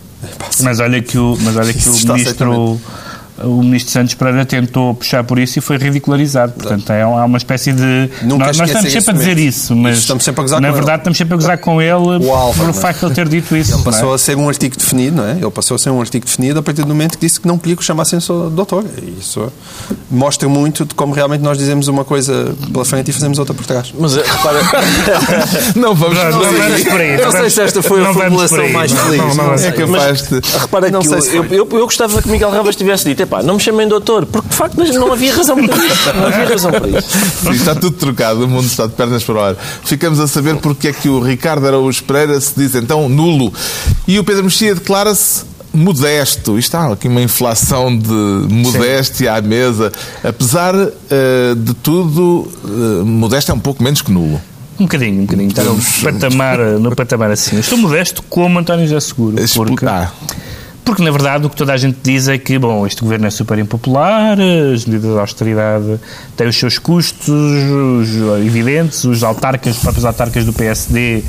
[0.60, 2.80] Mas olha que o, mas olha que Isso o está ministro,
[3.42, 6.52] o ministro Santos Pereira tentou puxar por isso e foi ridicularizado.
[6.52, 8.10] Portanto, é, há uma espécie de.
[8.22, 10.74] Nunca nós, nós estamos sempre a dizer isso, mas Estamos sempre a gozar na com
[10.74, 11.00] verdade ele.
[11.00, 12.72] estamos sempre a gozar com ele por o não é?
[12.72, 13.70] facto de ele ter dito isso.
[13.72, 13.84] Ele não é?
[13.84, 15.32] passou a ser um artigo definido, não é?
[15.32, 17.58] Ele passou a ser um artigo definido a partir do momento que disse que não
[17.58, 18.84] queria que o chamassem só doutor.
[19.02, 19.52] E Isso
[20.10, 23.64] mostra muito de como realmente nós dizemos uma coisa pela frente e fazemos outra por
[23.66, 23.92] trás.
[23.98, 24.60] Mas eh, repara,
[25.76, 26.56] Não vamos Não, não aí.
[26.58, 27.16] vamos por aí.
[27.22, 29.18] Não sei se esta foi a não formulação mais Não, feliz.
[29.18, 29.72] não, não, Não É sei.
[29.72, 30.40] capaz de.
[30.58, 33.54] repara Não que sei eu, eu, eu, gostava que Miguel Relvas tivesse dito: epá, não
[33.54, 36.12] me chamem doutor, porque de facto não havia razão para isso.
[36.14, 37.08] Não havia razão para isso.
[37.42, 39.56] Sim, está tudo trocado, o mundo está de pernas para o ar.
[39.84, 43.52] Ficamos a saber porque é que o Ricardo Araújo Pereira se diz então nulo
[44.06, 46.58] e o Pedro Mexia declara-se modesto.
[46.58, 49.92] Isto há aqui uma inflação de modéstia à mesa.
[50.24, 54.40] Apesar eh, de tudo, eh, modesto é um pouco menos que nulo.
[54.80, 55.48] Um bocadinho, um bocadinho.
[55.48, 57.58] Está no patamar, no patamar assim.
[57.58, 59.36] Estou modesto como António José Seguro.
[59.54, 60.10] Porque, Ah,
[60.84, 63.30] Porque, na verdade, o que toda a gente diz é que, bom, este governo é
[63.30, 66.00] super impopular, as medidas de austeridade
[66.34, 68.08] têm os seus custos os
[68.46, 71.22] evidentes, os autarcas, os próprios autarcas do PSD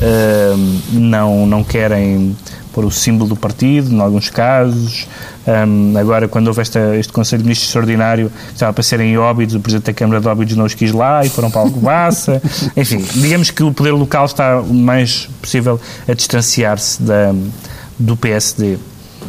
[0.00, 0.54] eh,
[0.92, 2.34] não, não querem
[2.72, 5.06] pôr o símbolo do partido, em alguns casos.
[5.46, 9.54] Um, agora, quando houve esta, este Conselho de Ministros Extraordinário, estava para ser em Óbidos,
[9.54, 12.40] o Presidente da Câmara de Óbidos não os quis lá e foram para Alcobaça.
[12.76, 17.02] Enfim, digamos que o poder local está o mais possível a distanciar-se
[17.98, 18.78] do PSD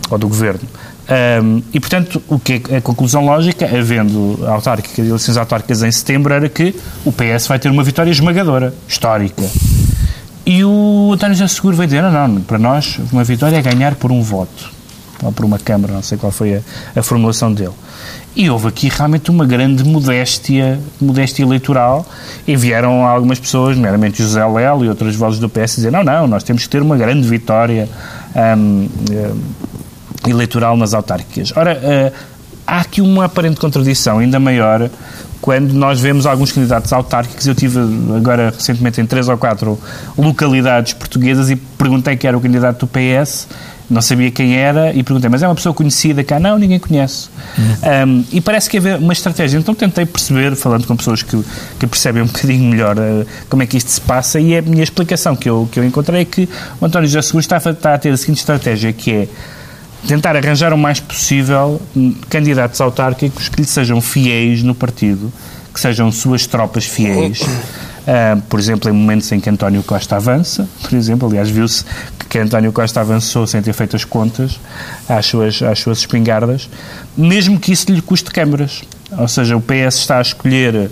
[0.10, 0.62] ou do Governo.
[1.04, 6.34] Um, e, portanto, o que é a conclusão lógica, havendo autárquicas, eleições autárquicas em setembro,
[6.34, 9.44] era que o PS vai ter uma vitória esmagadora, histórica.
[10.46, 13.96] E o António José Seguro veio dizer, não, não, para nós uma vitória é ganhar
[13.96, 14.72] por um voto,
[15.22, 16.62] ou por uma Câmara, não sei qual foi a,
[16.96, 17.74] a formulação dele.
[18.36, 22.06] E houve aqui realmente uma grande modéstia, modéstia eleitoral,
[22.48, 26.28] e vieram algumas pessoas, nomeadamente José Lelo e outras vozes do PS, dizer, não, não,
[26.28, 27.88] nós temos que ter uma grande vitória
[28.36, 29.42] um, um,
[30.28, 31.52] eleitoral nas autárquicas.
[31.56, 32.34] Ora, uh,
[32.66, 34.90] há aqui uma aparente contradição ainda maior
[35.44, 37.78] quando nós vemos alguns candidatos autárquicos, eu tive
[38.16, 39.78] agora recentemente em três ou quatro
[40.18, 43.50] localidades portuguesas e perguntei quem era o candidato do PS,
[43.90, 46.40] não sabia quem era e perguntei, mas é uma pessoa conhecida cá?
[46.40, 47.28] Não, ninguém conhece.
[47.58, 48.08] Uhum.
[48.08, 49.58] Um, e parece que havia uma estratégia.
[49.58, 51.38] Então tentei perceber, falando com pessoas que,
[51.78, 54.82] que percebem um bocadinho melhor uh, como é que isto se passa e a minha
[54.84, 56.48] explicação que eu, que eu encontrei é que
[56.80, 59.28] o António José Seguro está, está a ter a seguinte estratégia, que é
[60.08, 61.82] tentar arranjar o mais possível
[62.30, 65.32] candidatos autárquicos que lhe sejam fiéis no partido,
[65.74, 67.42] que sejam suas tropas fiéis.
[67.42, 71.86] Uh, por exemplo, em momentos em que António Costa avança, por exemplo, aliás, viu-se
[72.28, 74.60] que António Costa avançou sem ter feito as contas
[75.08, 76.70] às suas, às suas espingardas,
[77.16, 78.82] mesmo que isso lhe custe câmaras.
[79.18, 80.90] Ou seja, o PS está a escolher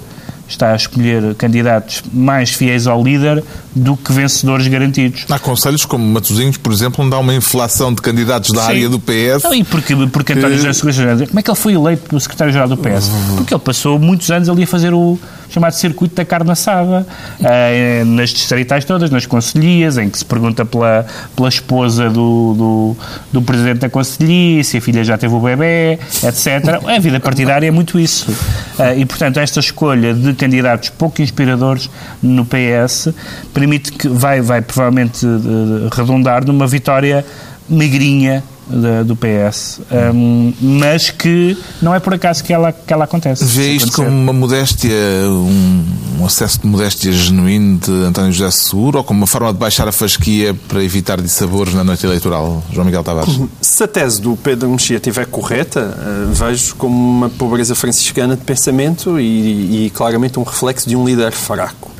[0.51, 3.43] está a escolher candidatos mais fiéis ao líder
[3.75, 5.25] do que vencedores garantidos.
[5.29, 8.67] Há conselhos como Matosinhos, por exemplo, onde há uma inflação de candidatos da Sim.
[8.67, 9.43] área do PS.
[9.43, 12.67] Não, e porque, porque António José Seguro, como é que ele foi eleito pelo secretário-geral
[12.67, 13.09] do PS?
[13.37, 15.17] Porque ele passou muitos anos ali a fazer o
[15.51, 17.05] chamado circuito da carne assada,
[17.39, 22.97] uh, nas distritais todas, nas conselhias, em que se pergunta pela, pela esposa do, do,
[23.33, 26.81] do, presidente da conselhia, se a filha já teve o bebê, etc.
[26.87, 28.31] A vida partidária é muito isso.
[28.31, 31.89] Uh, e, portanto, esta escolha de candidatos pouco inspiradores
[32.23, 33.09] no PS
[33.53, 37.25] permite que vai, vai provavelmente uh, redundar numa vitória
[37.69, 39.81] magrinha da, do PS,
[40.13, 43.43] um, mas que não é por acaso que ela, que ela acontece.
[43.45, 44.91] Vê isto como uma modéstia,
[45.27, 45.85] um,
[46.19, 49.87] um acesso de modéstia genuíno de António José Seguro ou como uma forma de baixar
[49.87, 53.39] a fasquia para evitar dissabores na noite eleitoral, João Miguel Tavares?
[53.61, 58.43] Se a tese do Pedro Mexia estiver correta, uh, vejo como uma pobreza franciscana de
[58.43, 61.91] pensamento e, e claramente um reflexo de um líder fraco.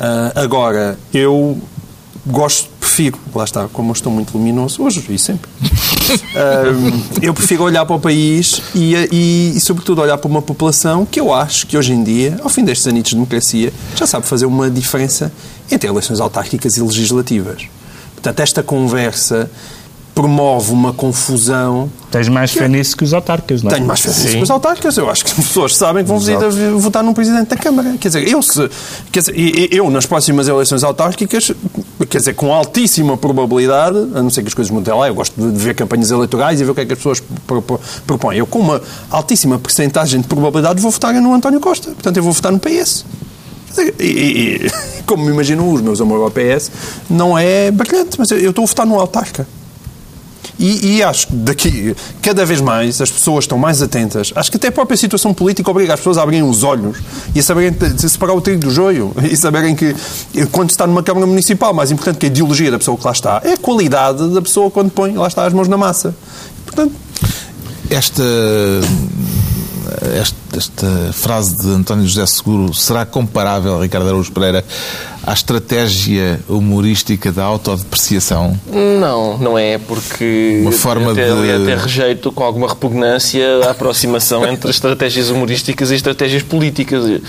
[0.00, 1.60] Uh, agora, eu
[2.26, 5.48] gosto, prefiro, lá está, como eu estou muito luminoso hoje e sempre,
[7.22, 11.18] eu prefiro olhar para o país e, e, e, sobretudo, olhar para uma população que
[11.18, 14.44] eu acho que hoje em dia, ao fim destes anos de democracia, já sabe fazer
[14.44, 15.32] uma diferença
[15.70, 17.66] entre eleições autárquicas e legislativas.
[18.14, 19.50] Portanto, esta conversa
[20.20, 21.90] promove uma confusão.
[22.10, 23.74] Tens mais fé nisso que os autarcas, não é?
[23.74, 24.96] Tenho mais fé nisso que os autarcas.
[24.98, 26.36] Eu acho que as pessoas sabem que vão vir
[26.76, 27.94] votar num presidente da Câmara.
[27.98, 28.68] Quer dizer, eu, se,
[29.10, 31.52] quer dizer, eu nas próximas eleições autárquicas,
[32.10, 35.40] quer dizer, com altíssima probabilidade, a não ser que as coisas mudem lá, eu gosto
[35.40, 37.22] de ver campanhas eleitorais e ver o que é que as pessoas
[38.06, 38.36] propõem.
[38.36, 41.92] Eu, com uma altíssima percentagem de probabilidade, vou votar no António Costa.
[41.92, 43.06] Portanto, eu vou votar no PS.
[43.98, 44.70] E, e,
[45.06, 46.70] como me imagino os meus amores ao PS,
[47.08, 49.46] não é brilhante, mas eu estou a votar no autarca.
[50.60, 54.30] E, e, acho que cada vez mais, as pessoas estão mais atentas.
[54.36, 56.98] Acho que até a própria situação política obriga as pessoas a abrirem os olhos
[57.34, 59.96] e a saberem separar o trigo do joio e saberem que,
[60.52, 63.40] quando está numa Câmara Municipal, mais importante que a ideologia da pessoa que lá está,
[63.42, 66.14] é a qualidade da pessoa quando põe, lá está, as mãos na massa.
[66.66, 66.92] Portanto,
[67.88, 68.22] esta
[70.12, 74.64] esta, esta, frase de António José Seguro será comparável, Ricardo Araújo Pereira,
[75.30, 78.58] à estratégia humorística da autodepreciação?
[78.98, 81.52] Não, não é, porque Uma forma até, de...
[81.70, 87.04] até rejeito com alguma repugnância a aproximação entre estratégias humorísticas e estratégias políticas.
[87.04, 87.20] Uh,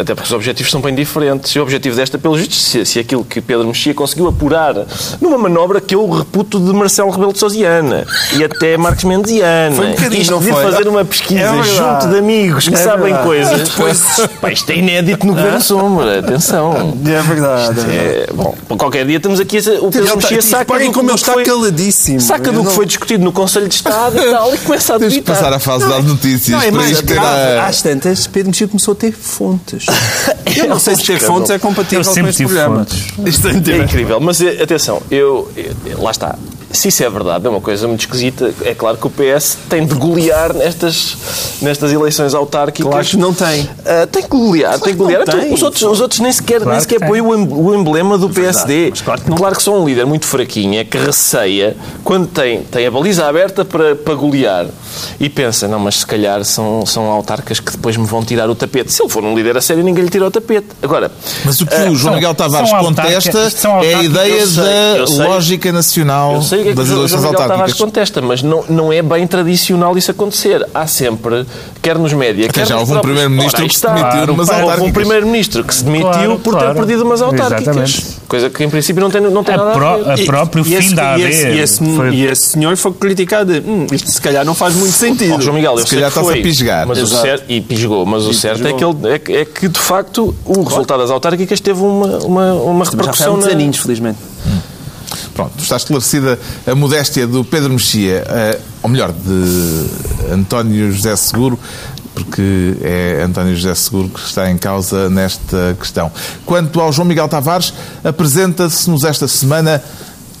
[0.00, 1.52] até porque os objetivos são bem diferentes.
[1.54, 4.74] E o objetivo desta, pelo visto, se, se aquilo que Pedro Mexia conseguiu apurar
[5.20, 8.06] numa manobra que eu reputo de Marcelo Rebelo de Sousiana
[8.38, 9.76] e até Marcos Mendiana.
[9.76, 10.62] Foi um bocadinho, isto não de foi?
[10.62, 13.68] fazer uma pesquisa É junto de amigos que É sabem coisas.
[13.68, 14.02] Depois-
[14.40, 16.20] Pá, isto é inédito no Governo Sombra.
[16.20, 16.85] Atenção.
[17.06, 17.80] É verdade.
[17.90, 21.32] É, bom, qualquer dia temos aqui o Pedro Mexia saca reparem como ele que está
[21.34, 22.20] foi, caladíssimo.
[22.20, 25.34] saca do que foi discutido no Conselho de Estado e tal e começa a debitar.
[25.36, 26.48] passar à fase das notícias.
[26.56, 27.58] Não, é mais grave.
[27.58, 29.86] a- Às tantas, Pedro Mexia começou a ter fontes.
[30.56, 32.76] Eu não sei se ter fontes é compatível com este programa.
[32.86, 33.04] fontes.
[33.26, 36.36] Isto é É incrível, mas eh, atenção, eu, eh, lá está.
[36.76, 38.52] Se isso é verdade, é uma coisa muito esquisita.
[38.62, 41.16] É claro que o PS tem de golear nestas,
[41.62, 42.90] nestas eleições autárquicas.
[42.90, 43.68] Claro que não tem.
[43.84, 45.24] Ah, tem que golear, tem que golear.
[45.24, 45.52] tem.
[45.52, 48.28] os, outros, os outros nem sequer, Claro nem sequer põem o em- o emblema do
[48.30, 48.88] PSD.
[48.90, 49.36] mas claro que não.
[49.36, 53.26] claro que são um líder muito fraquinho, é que receia quando tem, tem a baliza
[53.26, 54.66] aberta para, para golear
[55.18, 58.54] e pensa, não, mas se calhar são, são autarcas que depois me vão tirar o
[58.54, 58.92] tapete.
[58.92, 60.66] Se ele for um líder a sério, ninguém lhe tira o tapete.
[60.82, 61.10] Agora,
[61.44, 63.48] Mas o que Ah, o João são- Miguel Tavares contesta
[63.84, 65.26] é a ideia eu sei, da eu sei.
[65.26, 67.80] lógica nacional Eu sei o que das eleições Miguel Tavares autárquicas.
[67.80, 70.66] contesta, mas não, não é bem tradicional isso acontecer.
[70.74, 71.46] Há sempre,
[71.82, 74.50] quer nos média, Até quer já houve um primeiro-ministro que se demitiu Claro, numas houve
[74.50, 74.92] um Houve um autárquicas.
[74.94, 76.74] primeiro-ministro que se demitiu Claro, por ter claro.
[76.78, 77.60] perdido umas autárquicas.
[77.76, 78.16] Exatamente.
[78.28, 80.22] Coisa que em princípio não tem, não tem A, nada pró- a ver.
[80.22, 81.28] a próprio E esse, fim da e AD.
[81.32, 83.52] esse, e esse- foi- e esse senhor foi criticado.
[83.52, 85.34] de, Hum, isto se calhar não faz muito sentido.
[85.34, 86.86] Ó, João Miguel, eu Se calhar está-se foi, a pisgar.
[86.86, 89.68] Mas o certo, e pisgou, mas o certo é que, ele, é, que, é que,
[89.68, 93.48] de facto, o resultado das autárquicas teve uma, uma, uma Mas já há repercussão muitos
[93.52, 94.18] aninhos, felizmente.
[95.34, 101.58] Pronto, está esclarecida a modéstia do Pedro Mexia, eh, ou melhor, de António José Seguro,
[102.14, 106.10] porque é António José Seguro que está em causa nesta questão.
[106.44, 109.82] Quanto ao João Miguel Tavares, apresenta-se-nos esta semana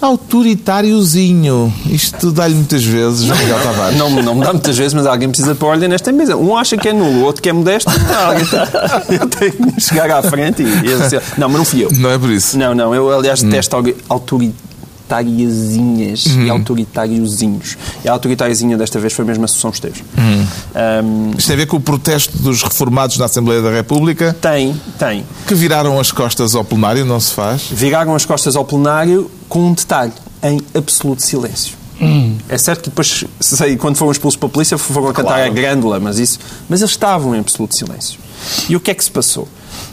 [0.00, 1.72] autoritáriozinho.
[1.86, 3.98] Isto dá-lhe muitas vezes, João Miguel Tavares.
[3.98, 6.36] Não, não me dá muitas vezes, mas alguém precisa pôr ordem nesta mesa.
[6.36, 7.90] Um acha que é nulo, o outro que é modesto.
[7.90, 11.88] Tem- eu tenho que chegar à frente e, e dizer, Não, mas não fui eu.
[11.98, 12.58] Não é por isso.
[12.58, 13.76] Não, não, eu aliás detesto
[15.14, 17.76] algu- autoritáriazinhas e autoritáriozinhos.
[18.04, 20.02] E a autoritáriazinha desta vez foi mesmo a Associação Esteves.
[20.74, 24.74] Ahm, Isto tem a ver com o protesto dos reformados na Assembleia da República, tem,
[24.98, 25.24] tem.
[25.46, 27.62] que viraram as costas ao plenário, não se faz?
[27.70, 31.74] Viraram as costas ao plenário com um detalhe, em absoluto silêncio.
[32.48, 36.18] É certo que depois, sei, quando foram expulsos pela polícia, foram cantar a grândola, mas
[36.18, 36.38] isso.
[36.68, 38.18] Mas eles estavam em absoluto silêncio.
[38.68, 39.48] E o que é que se passou?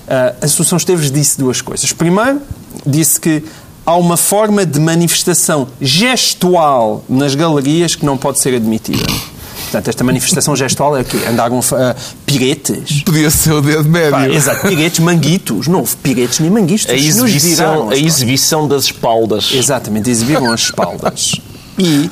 [0.06, 1.94] Ah, a Associação Esteves disse duas coisas.
[1.94, 2.42] Primeiro,
[2.86, 3.42] disse que
[3.86, 9.06] há uma forma de manifestação gestual nas galerias que não pode ser admitida.
[9.64, 11.18] Portanto, esta manifestação gestual é o quê?
[11.28, 11.96] Andaram a
[12.28, 13.02] piretes.
[13.02, 14.12] Podia ser o dedo médio.
[14.12, 15.68] Pá, exato, piretes, manguitos.
[15.68, 16.88] Não houve piretes nem manguitos.
[16.88, 19.52] A viraram exibição, as a exibição das espaldas.
[19.52, 21.36] Exatamente, exibiram as espaldas.
[21.76, 22.08] E,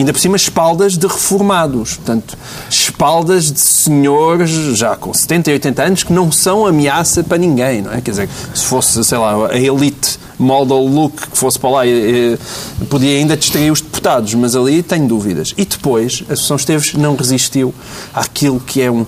[0.00, 1.94] ainda por cima, espaldas de reformados.
[1.94, 2.36] Portanto,
[2.68, 7.82] espaldas de senhores já com 70 e 80 anos que não são ameaça para ninguém,
[7.82, 8.00] não é?
[8.00, 12.34] Quer dizer, se fosse, sei lá, a elite model look que fosse para lá, eh,
[12.34, 15.54] eh, podia ainda distrair os deputados, mas ali tenho dúvidas.
[15.56, 17.74] E depois, a Associação Esteves não resistiu
[18.12, 19.06] àquilo que é um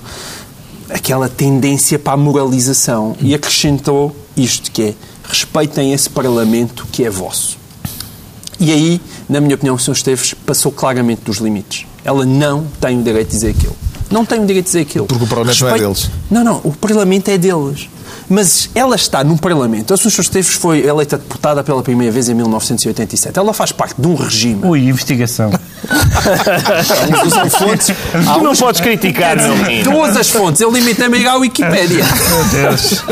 [0.91, 7.11] aquela tendência para a moralização e acrescentou isto que é respeitem esse Parlamento que é
[7.11, 7.59] vosso.
[8.59, 9.93] E aí, na minha opinião, o Sr.
[9.93, 11.87] Esteves passou claramente dos limites.
[12.05, 13.77] Ela não tem o direito de dizer aquilo.
[14.11, 15.07] Não tem o direito de dizer aquilo.
[15.07, 16.11] Porque o Parlamento não é deles.
[16.31, 17.89] Não, não, o Parlamento é deles.
[18.27, 19.93] Mas ela está num Parlamento.
[19.93, 20.23] A Sra.
[20.23, 23.39] Esteves foi eleita deputada pela primeira vez em 1987.
[23.39, 24.65] Ela faz parte de um regime.
[24.65, 25.51] Ui, investigação.
[25.51, 27.87] Uns fontes.
[27.87, 29.91] Tu não podes criticar, meu menino.
[29.91, 30.61] Todas as fontes.
[30.61, 32.05] Eu limitei-me a ir à Wikipédia.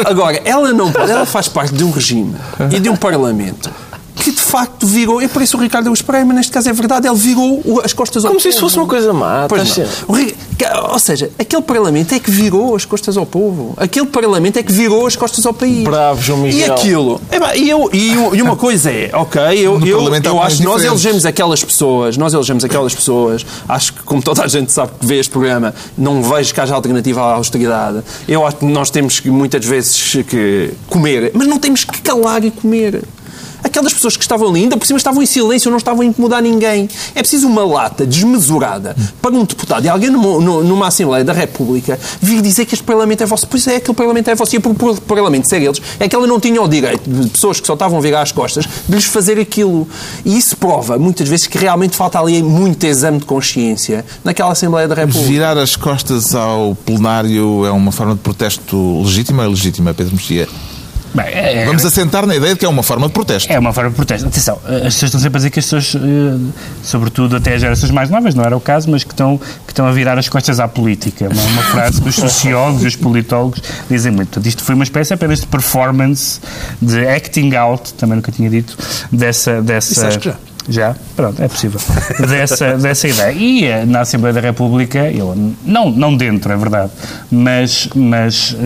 [0.05, 1.11] Agora, ela não pode.
[1.11, 2.35] Ela faz parte de um regime
[2.71, 3.71] e de um Parlamento
[4.47, 5.20] facto virou.
[5.20, 7.92] É por isso o Ricardo Araújo Pereira, mas neste caso é verdade, ele virou as
[7.92, 8.55] costas ao Como se povo.
[8.55, 9.47] isso fosse uma coisa má.
[9.49, 10.92] Pois estás não.
[10.92, 13.74] Ou seja, aquele Parlamento é que virou as costas ao povo.
[13.76, 15.84] Aquele Parlamento é que virou as costas ao país.
[15.84, 16.59] Bravo, João Miguel.
[16.59, 17.20] E aquilo.
[17.30, 20.57] É, e, eu, e, eu- e uma coisa é, ok, eu, No eu, eu acho
[20.59, 24.72] que nós elegemos aquelas pessoas, nós elegemos aquelas pessoas, acho que como toda a gente
[24.72, 28.03] sabe que vê este programa, não vejo que haja alternativa à austeridade.
[28.26, 32.42] Eu acho que nós temos que muitas vezes que comer, mas não temos que calar
[32.44, 33.03] e comer.
[33.67, 36.41] Aquelas pessoas que estavam ali, ainda por cima estavam em silêncio, não estavam a incomodar
[36.41, 36.89] ninguém.
[37.17, 41.99] É preciso uma lata desmesurada para um deputado e alguém numa, numa- Assembleia da República
[42.23, 43.45] vir dizer que este Parlamento é vosso.
[43.49, 44.55] Pois é, aquele Parlamento é vosso.
[44.55, 47.67] E por Parlamento ser eles, é que ela não tinha o direito de pessoas que
[47.67, 49.89] só estavam a virar as costas de lhes fazer aquilo.
[50.25, 54.87] E isso prova, muitas vezes, que realmente falta ali muito exame de consciência naquela Assembleia
[54.87, 55.27] da República.
[55.27, 60.49] Virar as costas ao plenário é uma forma de protesto legítima ou ilegítima, Pedro Mexia?
[61.17, 63.51] Bem, é, Vamos assentar na ideia de que é uma forma de protesto.
[63.51, 64.29] É uma forma de protesto.
[64.29, 66.53] Atenção, as pessoas estão sempre a dizer que as pessoas, eh,
[66.83, 69.87] sobretudo até as gerações mais novas, não era o caso, mas que estão, que estão
[69.87, 71.29] a virar as costas à política.
[71.33, 74.29] Uma, uma frase que os sociólogos e os politólogos dizem muito.
[74.29, 76.39] Portanto, isto foi uma espécie apenas de performance,
[76.83, 78.77] de acting out, também nunca tinha dito,
[79.11, 79.62] dessa...
[79.62, 80.37] dessa Isso acho que já.
[80.69, 80.95] Já?
[81.14, 81.81] Pronto, é possível.
[82.29, 83.33] Dessa, dessa ideia.
[83.33, 86.91] E eh, na Assembleia da República, eu, não, não dentro, é verdade,
[87.31, 88.57] mas, mas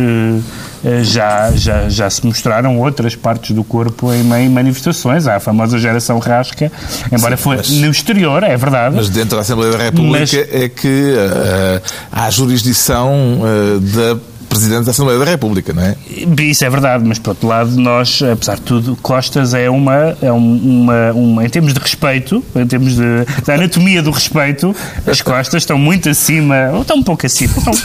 [0.85, 5.27] eh, já, já, já se mostraram outras partes do corpo em, em manifestações.
[5.27, 6.73] Há a famosa geração rasca,
[7.13, 8.97] embora foi no exterior, é verdade.
[8.97, 13.13] Mas dentro da Assembleia da República Mas- é que eh, há jurisdição
[13.45, 14.21] eh, da
[14.51, 15.97] Presidente da Assembleia da República, não é?
[16.43, 20.31] Isso é verdade, mas por outro lado, nós, apesar de tudo, Costas é uma, é
[20.31, 23.03] um- uma, uma- em termos de respeito, em termos de,
[23.47, 24.75] da anatomia do respeito,
[25.07, 27.73] as costas estão muito acima, ou estão um pouco acima, estão,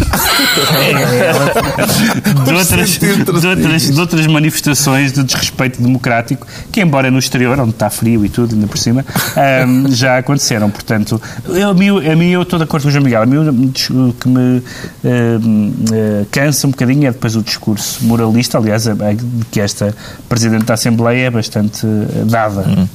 [2.45, 7.69] de, outras, de, outras, de outras manifestações de desrespeito democrático, que embora no exterior, onde
[7.71, 9.05] está frio e tudo, ainda por cima,
[9.37, 10.69] ahm, já aconteceram.
[10.69, 11.73] Portanto, eu, a,
[12.15, 14.61] mim, eu estou de acordo com o João Miguel, a mim o que me
[15.05, 19.95] ahm, eh, cansa um bocadinho é depois o discurso moralista, aliás, de que esta
[20.29, 22.87] Presidente da Assembleia é bastante eh, dada.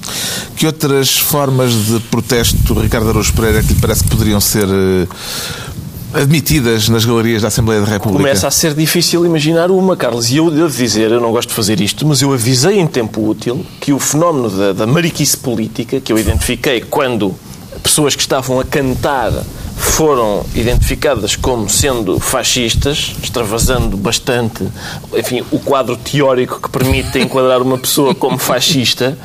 [0.56, 5.06] Que outras formas de protesto, Ricardo Araújo Pereira, que lhe parece que poderiam ser eh,
[6.14, 8.22] admitidas nas galerias da Assembleia da República?
[8.22, 10.30] Começa a ser difícil imaginar uma, Carlos.
[10.30, 13.28] E eu devo dizer, eu não gosto de fazer isto, mas eu avisei em tempo
[13.28, 17.34] útil que o fenómeno da, da mariquice política, que eu identifiquei quando
[17.80, 19.32] pessoas que estavam a cantar
[19.76, 24.68] foram identificadas como sendo fascistas, extravasando bastante,
[25.16, 29.18] enfim, o quadro teórico que permite enquadrar uma pessoa como fascista,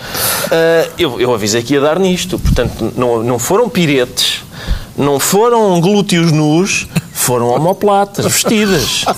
[0.49, 2.39] ah, eu, eu avisei que ia dar nisto.
[2.39, 4.43] Portanto, não, não foram piretes,
[4.97, 9.05] não foram glúteos nus, foram homoplatas vestidas.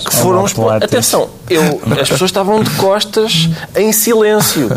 [0.00, 0.84] Que foram Homoplatas.
[0.84, 4.70] Atenção, eu, as pessoas estavam de costas em silêncio.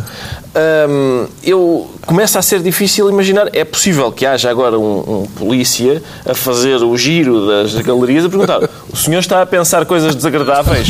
[0.89, 3.47] Hum, eu começa a ser difícil imaginar.
[3.53, 8.29] É possível que haja agora um, um polícia a fazer o giro das galerias a
[8.29, 8.59] perguntar:
[8.91, 10.87] o senhor está a pensar coisas desagradáveis?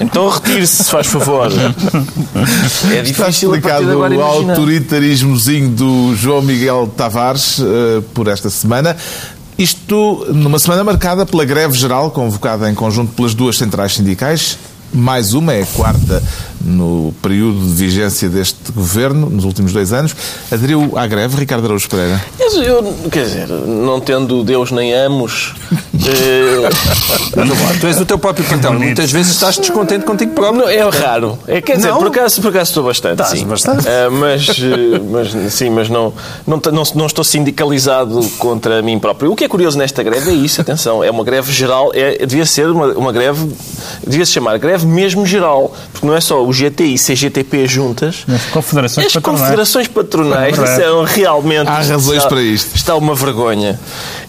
[0.00, 1.48] Então retire-se, se faz favor.
[1.50, 8.02] É Está difícil a partir explicado de agora o autoritarismozinho do João Miguel Tavares eh,
[8.14, 8.96] por esta semana.
[9.58, 14.58] Isto numa semana marcada pela greve geral convocada em conjunto pelas duas centrais sindicais.
[14.92, 16.22] Mais uma, é a quarta
[16.64, 20.14] no período de vigência deste governo, nos últimos dois anos.
[20.50, 22.22] Aderiu à greve Ricardo Araújo Pereira.
[22.64, 25.54] Eu, quer dizer, não tendo Deus nem amos,
[26.06, 26.68] eh,
[27.80, 28.74] Tu és o teu próprio patrão.
[28.74, 30.62] Muitas vezes estás descontente contigo próprio.
[30.62, 31.38] Não, é raro.
[31.46, 31.98] É, quer dizer, Não?
[31.98, 33.22] por acaso, por acaso estou bastante.
[33.22, 33.46] Estás sim.
[33.46, 33.88] bastante.
[33.88, 36.12] Ah, mas, eh, mas, sim, mas não,
[36.46, 39.32] não, não, não estou sindicalizado contra mim próprio.
[39.32, 42.46] O que é curioso nesta greve é isso, atenção, é uma greve geral, é, devia
[42.46, 43.50] ser uma, uma greve,
[44.06, 48.24] devia se chamar greve mesmo geral, porque não é só o GT e CGTP juntas.
[48.28, 49.40] As confederações As patronais.
[49.40, 51.68] confederações patronais É disseram realmente.
[51.68, 52.76] Há razões está, para isto.
[52.76, 53.78] Está uma vergonha.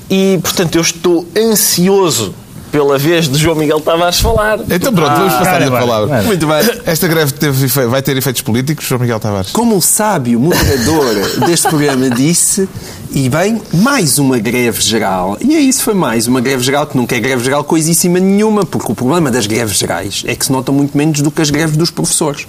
[0.10, 2.34] E, portanto, eu estou ansioso
[2.74, 4.57] pela vez de João Miguel Tavares falar.
[4.67, 6.24] Então pronto, vamos passar-lhe a palavra.
[6.24, 6.57] Muito bem.
[6.88, 9.51] Esta greve teve vai ter efeitos políticos, João Miguel Tavares?
[9.51, 11.13] Como o sábio moderador
[11.45, 12.67] deste programa disse,
[13.11, 15.38] e bem, mais uma greve geral.
[15.39, 18.65] E é isso, foi mais uma greve geral, que nunca é greve geral coisíssima nenhuma,
[18.65, 21.51] porque o problema das greves gerais é que se nota muito menos do que as
[21.51, 22.47] greves dos professores.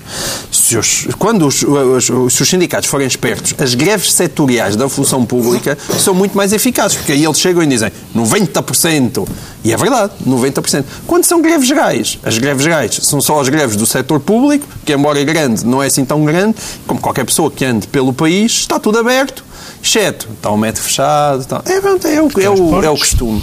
[0.51, 5.23] Se os- quando os, os- os- os sindicatos forem espertos, as greves setoriais da função
[5.27, 9.29] pública são muito mais eficazes, porque aí eles chegam e dizem 90%.
[9.63, 10.85] E é verdade, 90%.
[11.07, 14.93] Quando são greves gerais, as greves gerais são só as greves do setor público, que
[14.93, 16.57] embora é grande, não é assim tão grande,
[16.87, 19.45] como qualquer pessoa que ande pelo país, está tudo aberto,
[19.83, 21.41] exceto está o metro fechado.
[21.41, 21.63] Está...
[21.67, 23.43] É, pronto, é, o, é, o, é o costume.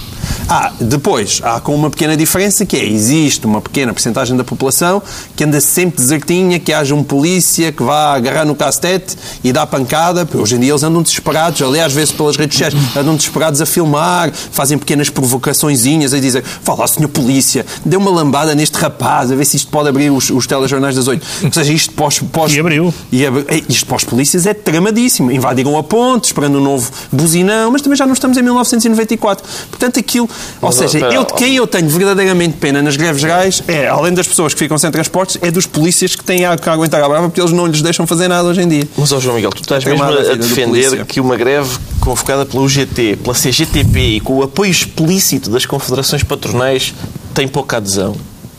[0.49, 5.01] Ah, depois, há com uma pequena diferença que é, existe uma pequena porcentagem da população
[5.35, 9.65] que anda sempre desertinha, que haja um polícia que vá agarrar no castete e dar
[9.67, 10.27] pancada.
[10.33, 14.31] Hoje em dia eles andam desesperados, aliás, vezes pelas redes sociais, andam desesperados a filmar,
[14.33, 19.45] fazem pequenas provocaçõezinhas a dizer, fala, senhor polícia, dê uma lambada neste rapaz, a ver
[19.45, 21.25] se isto pode abrir os, os telejornais das oito.
[21.43, 22.93] Ou seja, isto pós, pós, E abriu.
[23.11, 25.31] e ab- é, isto os polícias é tramadíssimo.
[25.31, 29.45] Invadiram a ponte, esperando um novo buzinão, mas também já não estamos em 1994.
[29.69, 30.20] Portanto, aquilo.
[30.23, 30.29] Ou
[30.61, 34.13] Mas, seja, espera, eu de quem eu tenho verdadeiramente pena nas greves gerais é, além
[34.13, 37.27] das pessoas que ficam sem transportes, é dos polícias que têm que aguentar a brava
[37.29, 38.87] porque eles não lhes deixam fazer nada hoje em dia.
[38.97, 42.63] Mas, ó João Miguel, tu estás Tem mesmo a defender que uma greve convocada pela
[42.63, 46.93] UGT, pela CGTP e com o apoio explícito das confederações patronais
[47.33, 48.15] tem pouca adesão.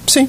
[0.07, 0.29] Sim.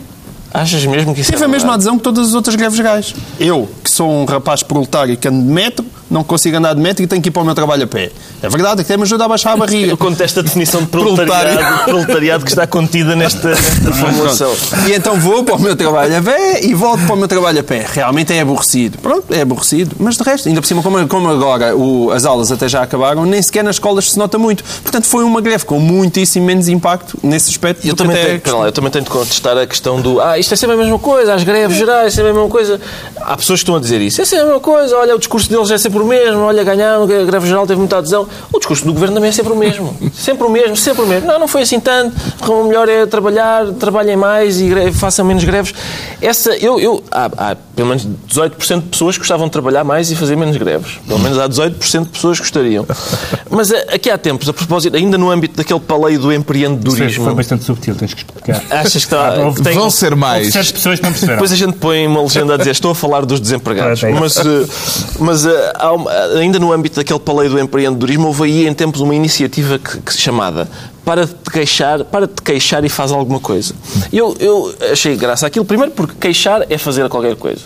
[0.53, 3.15] Achas mesmo que isso Teve é a mesma adesão que todas as outras greves gerais.
[3.39, 5.83] Eu, que sou um rapaz proletário que ando de metro,
[6.13, 8.11] não consigo andar de metro e tenho que ir para o meu trabalho a pé.
[8.41, 9.87] É verdade, é que até me ajuda a baixar a barriga.
[9.91, 14.51] Eu contesto a definição de proletariado, proletariado que está contida nesta, nesta formulação.
[14.87, 17.59] E então vou para o meu trabalho a pé e volto para o meu trabalho
[17.59, 17.85] a pé.
[17.91, 18.97] Realmente é aborrecido.
[18.99, 19.95] Pronto, é aborrecido.
[19.99, 23.25] Mas de resto, ainda por cima, como, como agora o- as aulas até já acabaram,
[23.25, 24.63] nem sequer nas escolas se nota muito.
[24.81, 27.85] Portanto, foi uma greve com muitíssimo menos impacto nesse aspecto.
[27.87, 30.37] Eu do que também, tenho, lá, eu também tenho de contestar a questão do ah,
[30.37, 32.79] isto é sempre a mesma coisa, as greves gerais, é sempre a mesma coisa.
[33.21, 35.49] Há pessoas que estão a dizer isso, é sempre a mesma coisa, olha, o discurso
[35.49, 36.41] deles é sempre o mesmo.
[36.41, 38.27] Olha, ganharam, a greve geral teve muita adesão.
[38.51, 39.95] O discurso do governo também é sempre o mesmo.
[40.13, 41.27] Sempre o mesmo, sempre o mesmo.
[41.27, 42.15] Não, não foi assim tanto.
[42.49, 45.73] O melhor é trabalhar, trabalhem mais e façam menos greves.
[46.21, 50.11] Essa, eu, eu, há, há pelo menos 18% de pessoas que gostavam de trabalhar mais
[50.11, 50.99] e fazer menos greves.
[51.07, 52.85] Pelo menos há 18% de pessoas que gostariam.
[53.49, 57.25] Mas eh, aqui há tempos, a propósito, ainda no âmbito daquele paleio do empreendedorismo.
[57.25, 58.61] foi bastante subtil, tens que explicar.
[58.69, 59.31] Achas que está.
[59.63, 60.53] Tem- Vão ser mais.
[60.53, 61.35] pessoas que não perceberam.
[61.35, 63.99] depois a gente põe uma legenda a dizer estou a falar dos desempregados.
[63.99, 64.65] Pronto, é Mas, eh,
[65.19, 65.92] mas eh, há
[66.39, 70.13] ainda no âmbito daquele paleio do empreendedorismo, houve aí em tempos uma iniciativa que, que
[70.13, 70.67] chamada
[71.05, 73.73] para de te queixar, para de te queixar e faz alguma coisa.
[74.11, 77.61] Eu, eu achei graça aquilo, primeiro porque queixar é fazer qualquer coisa.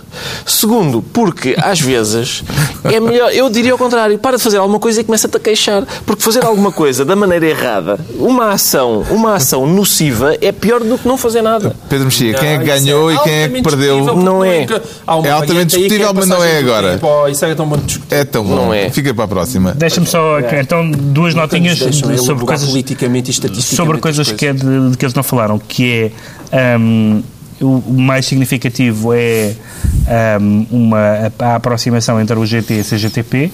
[0.45, 2.43] Segundo, porque às vezes
[2.83, 5.85] é melhor, eu diria ao contrário, para de fazer alguma coisa e começa-te a queixar.
[6.05, 10.97] Porque fazer alguma coisa da maneira errada, uma ação, uma ação nociva é pior do
[10.97, 11.75] que não fazer nada.
[11.89, 14.15] Pedro Mexia, quem é que isso ganhou e quem é que perdeu?
[14.15, 14.65] Não é.
[15.23, 16.93] É altamente discutível, mas não é agora.
[16.93, 17.07] tempo.
[17.07, 18.15] Oh, isso era tão bom de discutir.
[18.15, 18.55] É tão bom.
[18.55, 18.89] Não é.
[18.89, 19.73] Fica para a próxima.
[19.73, 21.77] Deixa-me só, então, duas notinhas
[22.23, 25.23] sobre coisas, politicamente e estatisticamente sobre as coisas que, é de, de que eles não
[25.23, 26.11] falaram, que
[26.51, 27.21] é hum,
[27.59, 29.55] o mais significativo é
[30.39, 33.51] hum, uma, a, a aproximação entre o GT e a CGTP,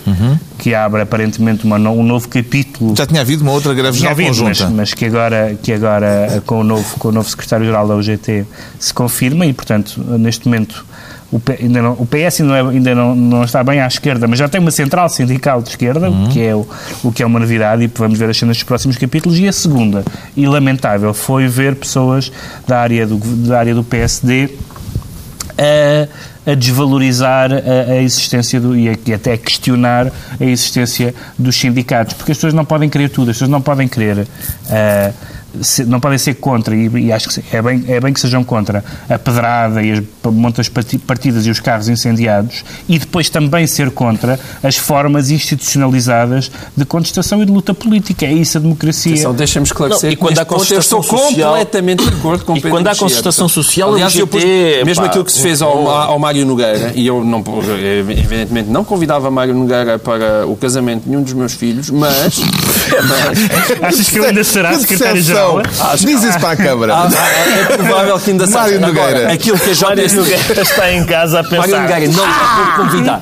[0.58, 2.96] que abre aparentemente uma, um novo capítulo.
[2.96, 4.70] Já tinha havido uma outra greve geral havido, mas, conjunta.
[4.70, 8.46] mas que agora, que agora com, o novo, com o novo secretário-geral da UGT
[8.80, 10.86] se confirma e, portanto, neste momento
[11.34, 14.28] o, ainda não- o PS ainda, não, é- ainda não, não está bem à esquerda,
[14.28, 16.66] mas já tem uma central sindical de esquerda, o, que é o,
[17.04, 19.38] o que é uma novidade e vamos ver as cenas dos próximos capítulos.
[19.40, 20.04] E a segunda,
[20.38, 22.32] e lamentável, foi ver pessoas
[22.68, 24.50] da área do, da área do PSD
[25.58, 31.56] a, a desvalorizar a, a existência do, e, a, e até questionar a existência dos
[31.56, 34.28] sindicatos, porque as pessoas não podem querer tudo, as pessoas não podem querer.
[34.70, 35.12] ah,
[35.62, 38.44] se- não podem ser contra, e, e acho que é bem, é bem que sejam
[38.44, 40.02] contra a pedrada e as
[40.34, 46.52] montas parti- partidas e os carros incendiados, e depois também ser contra as formas institucionalizadas
[46.76, 48.26] de contestação e de luta política.
[48.26, 49.14] É isso a democracia.
[49.14, 50.10] Atenção, deixa-me esclarecer.
[50.10, 52.70] Não, e quando que há ponto eu estou social- completamente de acordo com E Pedro
[52.72, 53.08] quando há Mexia.
[53.08, 54.44] concertação social, o Aliás, eu pus,
[54.86, 57.44] mesmo pá, aquilo que se fez ao, ao Mário Nogueira, e eu não,
[58.10, 62.40] evidentemente não convidava Mário Nogueira para o casamento de nenhum dos meus filhos, mas.
[63.02, 65.62] Mas Achas que ele ainda será Que secretário-geral?
[65.98, 66.94] Diz isso para a Câmara.
[66.96, 68.86] Ah, ah, é provável que ainda Mário seja.
[68.88, 70.20] Agora, aquilo que a Mário JSD.
[70.20, 71.82] Nogueira está em casa a Mário pensar.
[71.82, 73.22] Nogueira não vou convidar.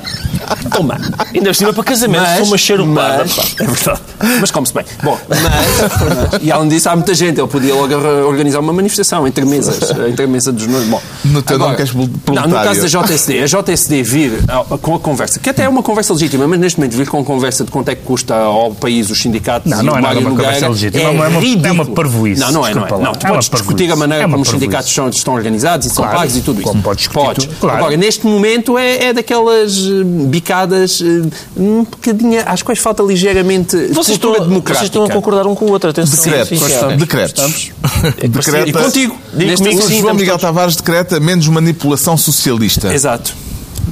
[0.74, 0.98] Toma.
[1.34, 3.24] Ainda cima para casamento, sou uma charupada.
[3.24, 4.00] mas- é verdade.
[4.40, 4.84] Mas come-se bem.
[5.02, 7.38] Bom, mas, mas- E além disso, há muita gente.
[7.40, 7.94] Ele podia logo
[8.26, 9.78] organizar uma manifestação entre mesas.
[10.08, 10.88] Entre a mesa dos noivos.
[10.88, 12.50] Bom, No teu nome agora, queres Não, proletário.
[12.58, 15.82] no caso da JSD, a JSD vir ah, com a conversa, que até é uma
[15.82, 18.72] conversa legítima, mas neste momento vir com a conversa de quanto é que custa ao
[18.74, 21.28] país os sindicatos Não, e não o é nada uma conversa legítima, é uma- é
[21.28, 21.66] uma- ridículo.
[21.66, 22.84] é uma parvoíce, Não, não é, não é.
[22.84, 23.02] desculpa lá.
[23.04, 25.86] Não, tu É uma podes discutir a maneira É como os sindicatos são, estão organizados
[25.86, 26.68] e são Claro, pagos e tudo isso.
[26.68, 27.48] como podes discutir Podes.
[27.60, 27.76] claro.
[27.78, 33.76] Agora, neste momento é, é daquelas eh, bicadas eh, um bocadinho, às quais falta ligeiramente
[33.88, 34.74] Vocês cultura estão, democrática.
[34.74, 36.24] vocês estão a concordar um com o outro, atenção.
[36.24, 36.58] Decretos.
[36.58, 36.96] Sim, sim.
[36.96, 37.72] Decretos.
[38.66, 39.16] E contigo.
[39.32, 42.92] Digo Neste comigo O sim, João estamos Miguel Tavares decreta menos manipulação socialista.
[42.92, 43.34] Exato.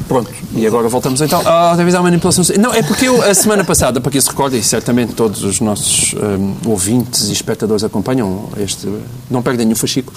[0.07, 2.45] Pronto, e agora voltamos então à outra vez à manipulação.
[2.59, 5.61] Não, é porque eu, a semana passada, para quem se recorda, e certamente todos os
[5.61, 8.89] nossos hum, ouvintes e espectadores acompanham este.
[9.31, 10.17] Não perdem o fascículo.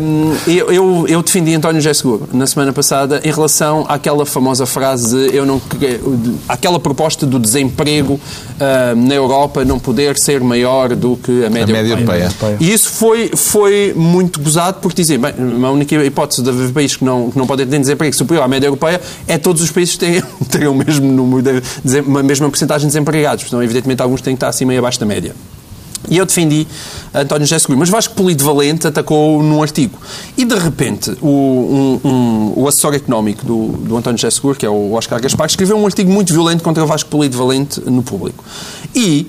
[0.00, 4.66] Hum, eu, eu, eu defendi António José Seguro na semana passada em relação àquela famosa
[4.66, 5.60] frase de eu não
[6.48, 11.74] aquela proposta do desemprego hum, na Europa não poder ser maior do que a média,
[11.74, 12.28] média europeia.
[12.60, 15.32] E isso foi, foi muito gozado porque dizem, bem,
[15.64, 18.48] a única hipótese de haver países que não, que não podem ter desemprego superior à
[18.48, 18.77] média europeia
[19.26, 22.92] é todos os países terem, terem o mesmo número, de, desem- a mesma porcentagem de
[22.92, 23.44] desempregados.
[23.46, 25.34] Então, evidentemente, alguns têm que estar acima e abaixo da média.
[26.08, 26.66] E eu defendi
[27.12, 29.98] António José Seguro, mas Vasco Polido Valente atacou num artigo.
[30.36, 34.64] E de repente, o, um- um- o assessor económico do, do António José Seguro, que
[34.64, 38.42] é o Oscar Gaspar, escreveu um artigo muito violento contra Vasco Polido Valente no público.
[38.94, 39.26] E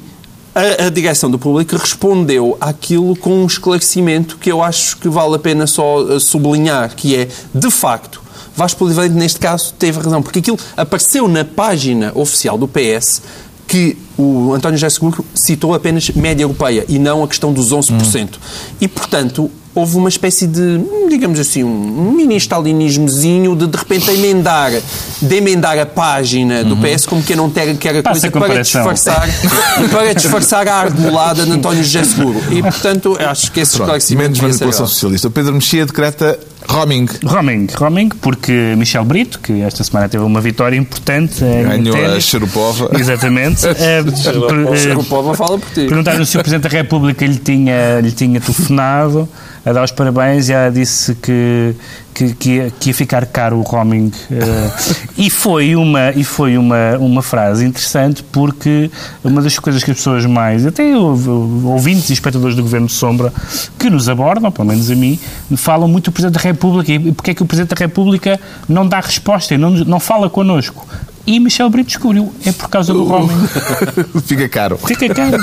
[0.56, 5.36] a, a direção do público respondeu àquilo com um esclarecimento que eu acho que vale
[5.36, 8.22] a pena só eh, sublinhar, que é, de facto,
[8.60, 13.22] Vasco Polido Valente, neste caso, teve razão, porque aquilo apareceu na página oficial do PS
[13.66, 18.32] que o António José Seguro citou apenas média europeia e não a questão dos 11%.
[18.82, 24.74] E, portanto, houve uma espécie de, digamos assim, um mini stalinismozinho de, de repente, emendar,
[25.22, 28.50] de emendar a página do PS como que não ter, que era Passa coisa a
[28.50, 29.30] para disfarçar,
[29.90, 32.42] para disfarçar a argolada de António José Seguro.
[32.52, 35.30] E, portanto, acho que esse esclarecimento menos manipulação socialista.
[35.30, 36.38] O Pedro Mexia decreta
[36.70, 37.08] Roaming.
[37.24, 42.20] Roaming, roaming, porque Michel Brito, que esta semana teve uma vitória importante em Ganhou a.
[42.20, 42.92] Xerupova.
[42.98, 43.66] Exatamente.
[43.80, 45.86] Eh, per- eh, povo fala por ti.
[45.88, 49.28] Perguntaram se o Presidente da República lhe tinha, lhe tinha telefonado
[49.70, 51.76] a dar os parabéns e ela disse que,
[52.14, 54.12] que, que, ia, que ia ficar caro o roaming.
[54.32, 54.72] eh,
[55.16, 58.90] e foi, uma, e foi uma, uma frase interessante porque
[59.24, 63.32] uma das coisas que as pessoas mais, até ouvintes e espectadores do Governo de Sombra,
[63.78, 65.20] que nos abordam, pelo menos a mim,
[65.56, 68.88] falam muito do Presidente da República e porque é que o Presidente da República não
[68.88, 70.88] dá resposta e não, não fala connosco.
[71.32, 73.30] E Michel Brito descobriu, é por causa do roaming.
[74.26, 74.80] Fica caro.
[74.80, 75.38] Fica caro.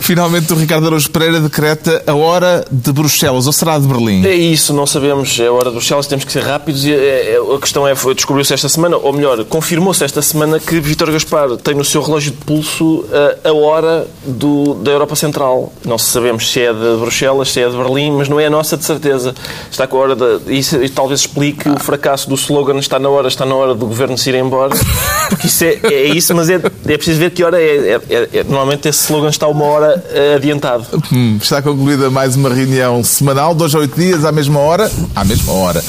[0.00, 4.26] Finalmente, o Ricardo Araújo Pereira decreta a hora de Bruxelas, ou será de Berlim?
[4.26, 5.38] É isso, não sabemos.
[5.38, 6.84] É hora de Bruxelas, temos que ser rápidos.
[6.84, 10.58] E é- é- a questão é: foi- descobriu-se esta semana, ou melhor, confirmou-se esta semana
[10.58, 13.04] que Vítor Gaspar tem no seu relógio de pulso
[13.44, 15.72] a, a hora do, da Europa Central.
[15.84, 18.76] Não sabemos se é de Bruxelas, se é de Berlim, mas não é a nossa
[18.76, 19.32] de certeza.
[19.70, 20.40] Está com a hora da.
[20.48, 23.86] Isso, isso talvez explique o fracasso do slogan está na hora, está na hora do
[23.86, 24.74] governo se ir embora.
[25.28, 27.64] Porque isso é, é isso, mas é, é preciso ver que hora é.
[27.64, 30.84] É- é- é- Normalmente esse slogan está uma hora eh, adiantado.
[31.12, 34.90] Hum, está concluída mais uma reunião semanal, dois a oito dias, à mesma hora.
[35.14, 35.82] À mesma hora.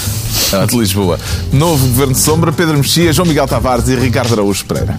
[0.53, 1.19] a de Lisboa.
[1.51, 4.97] Novo Governo de Sombra, Pedro Mexia, João Miguel Tavares e Ricardo Araújo Pereira.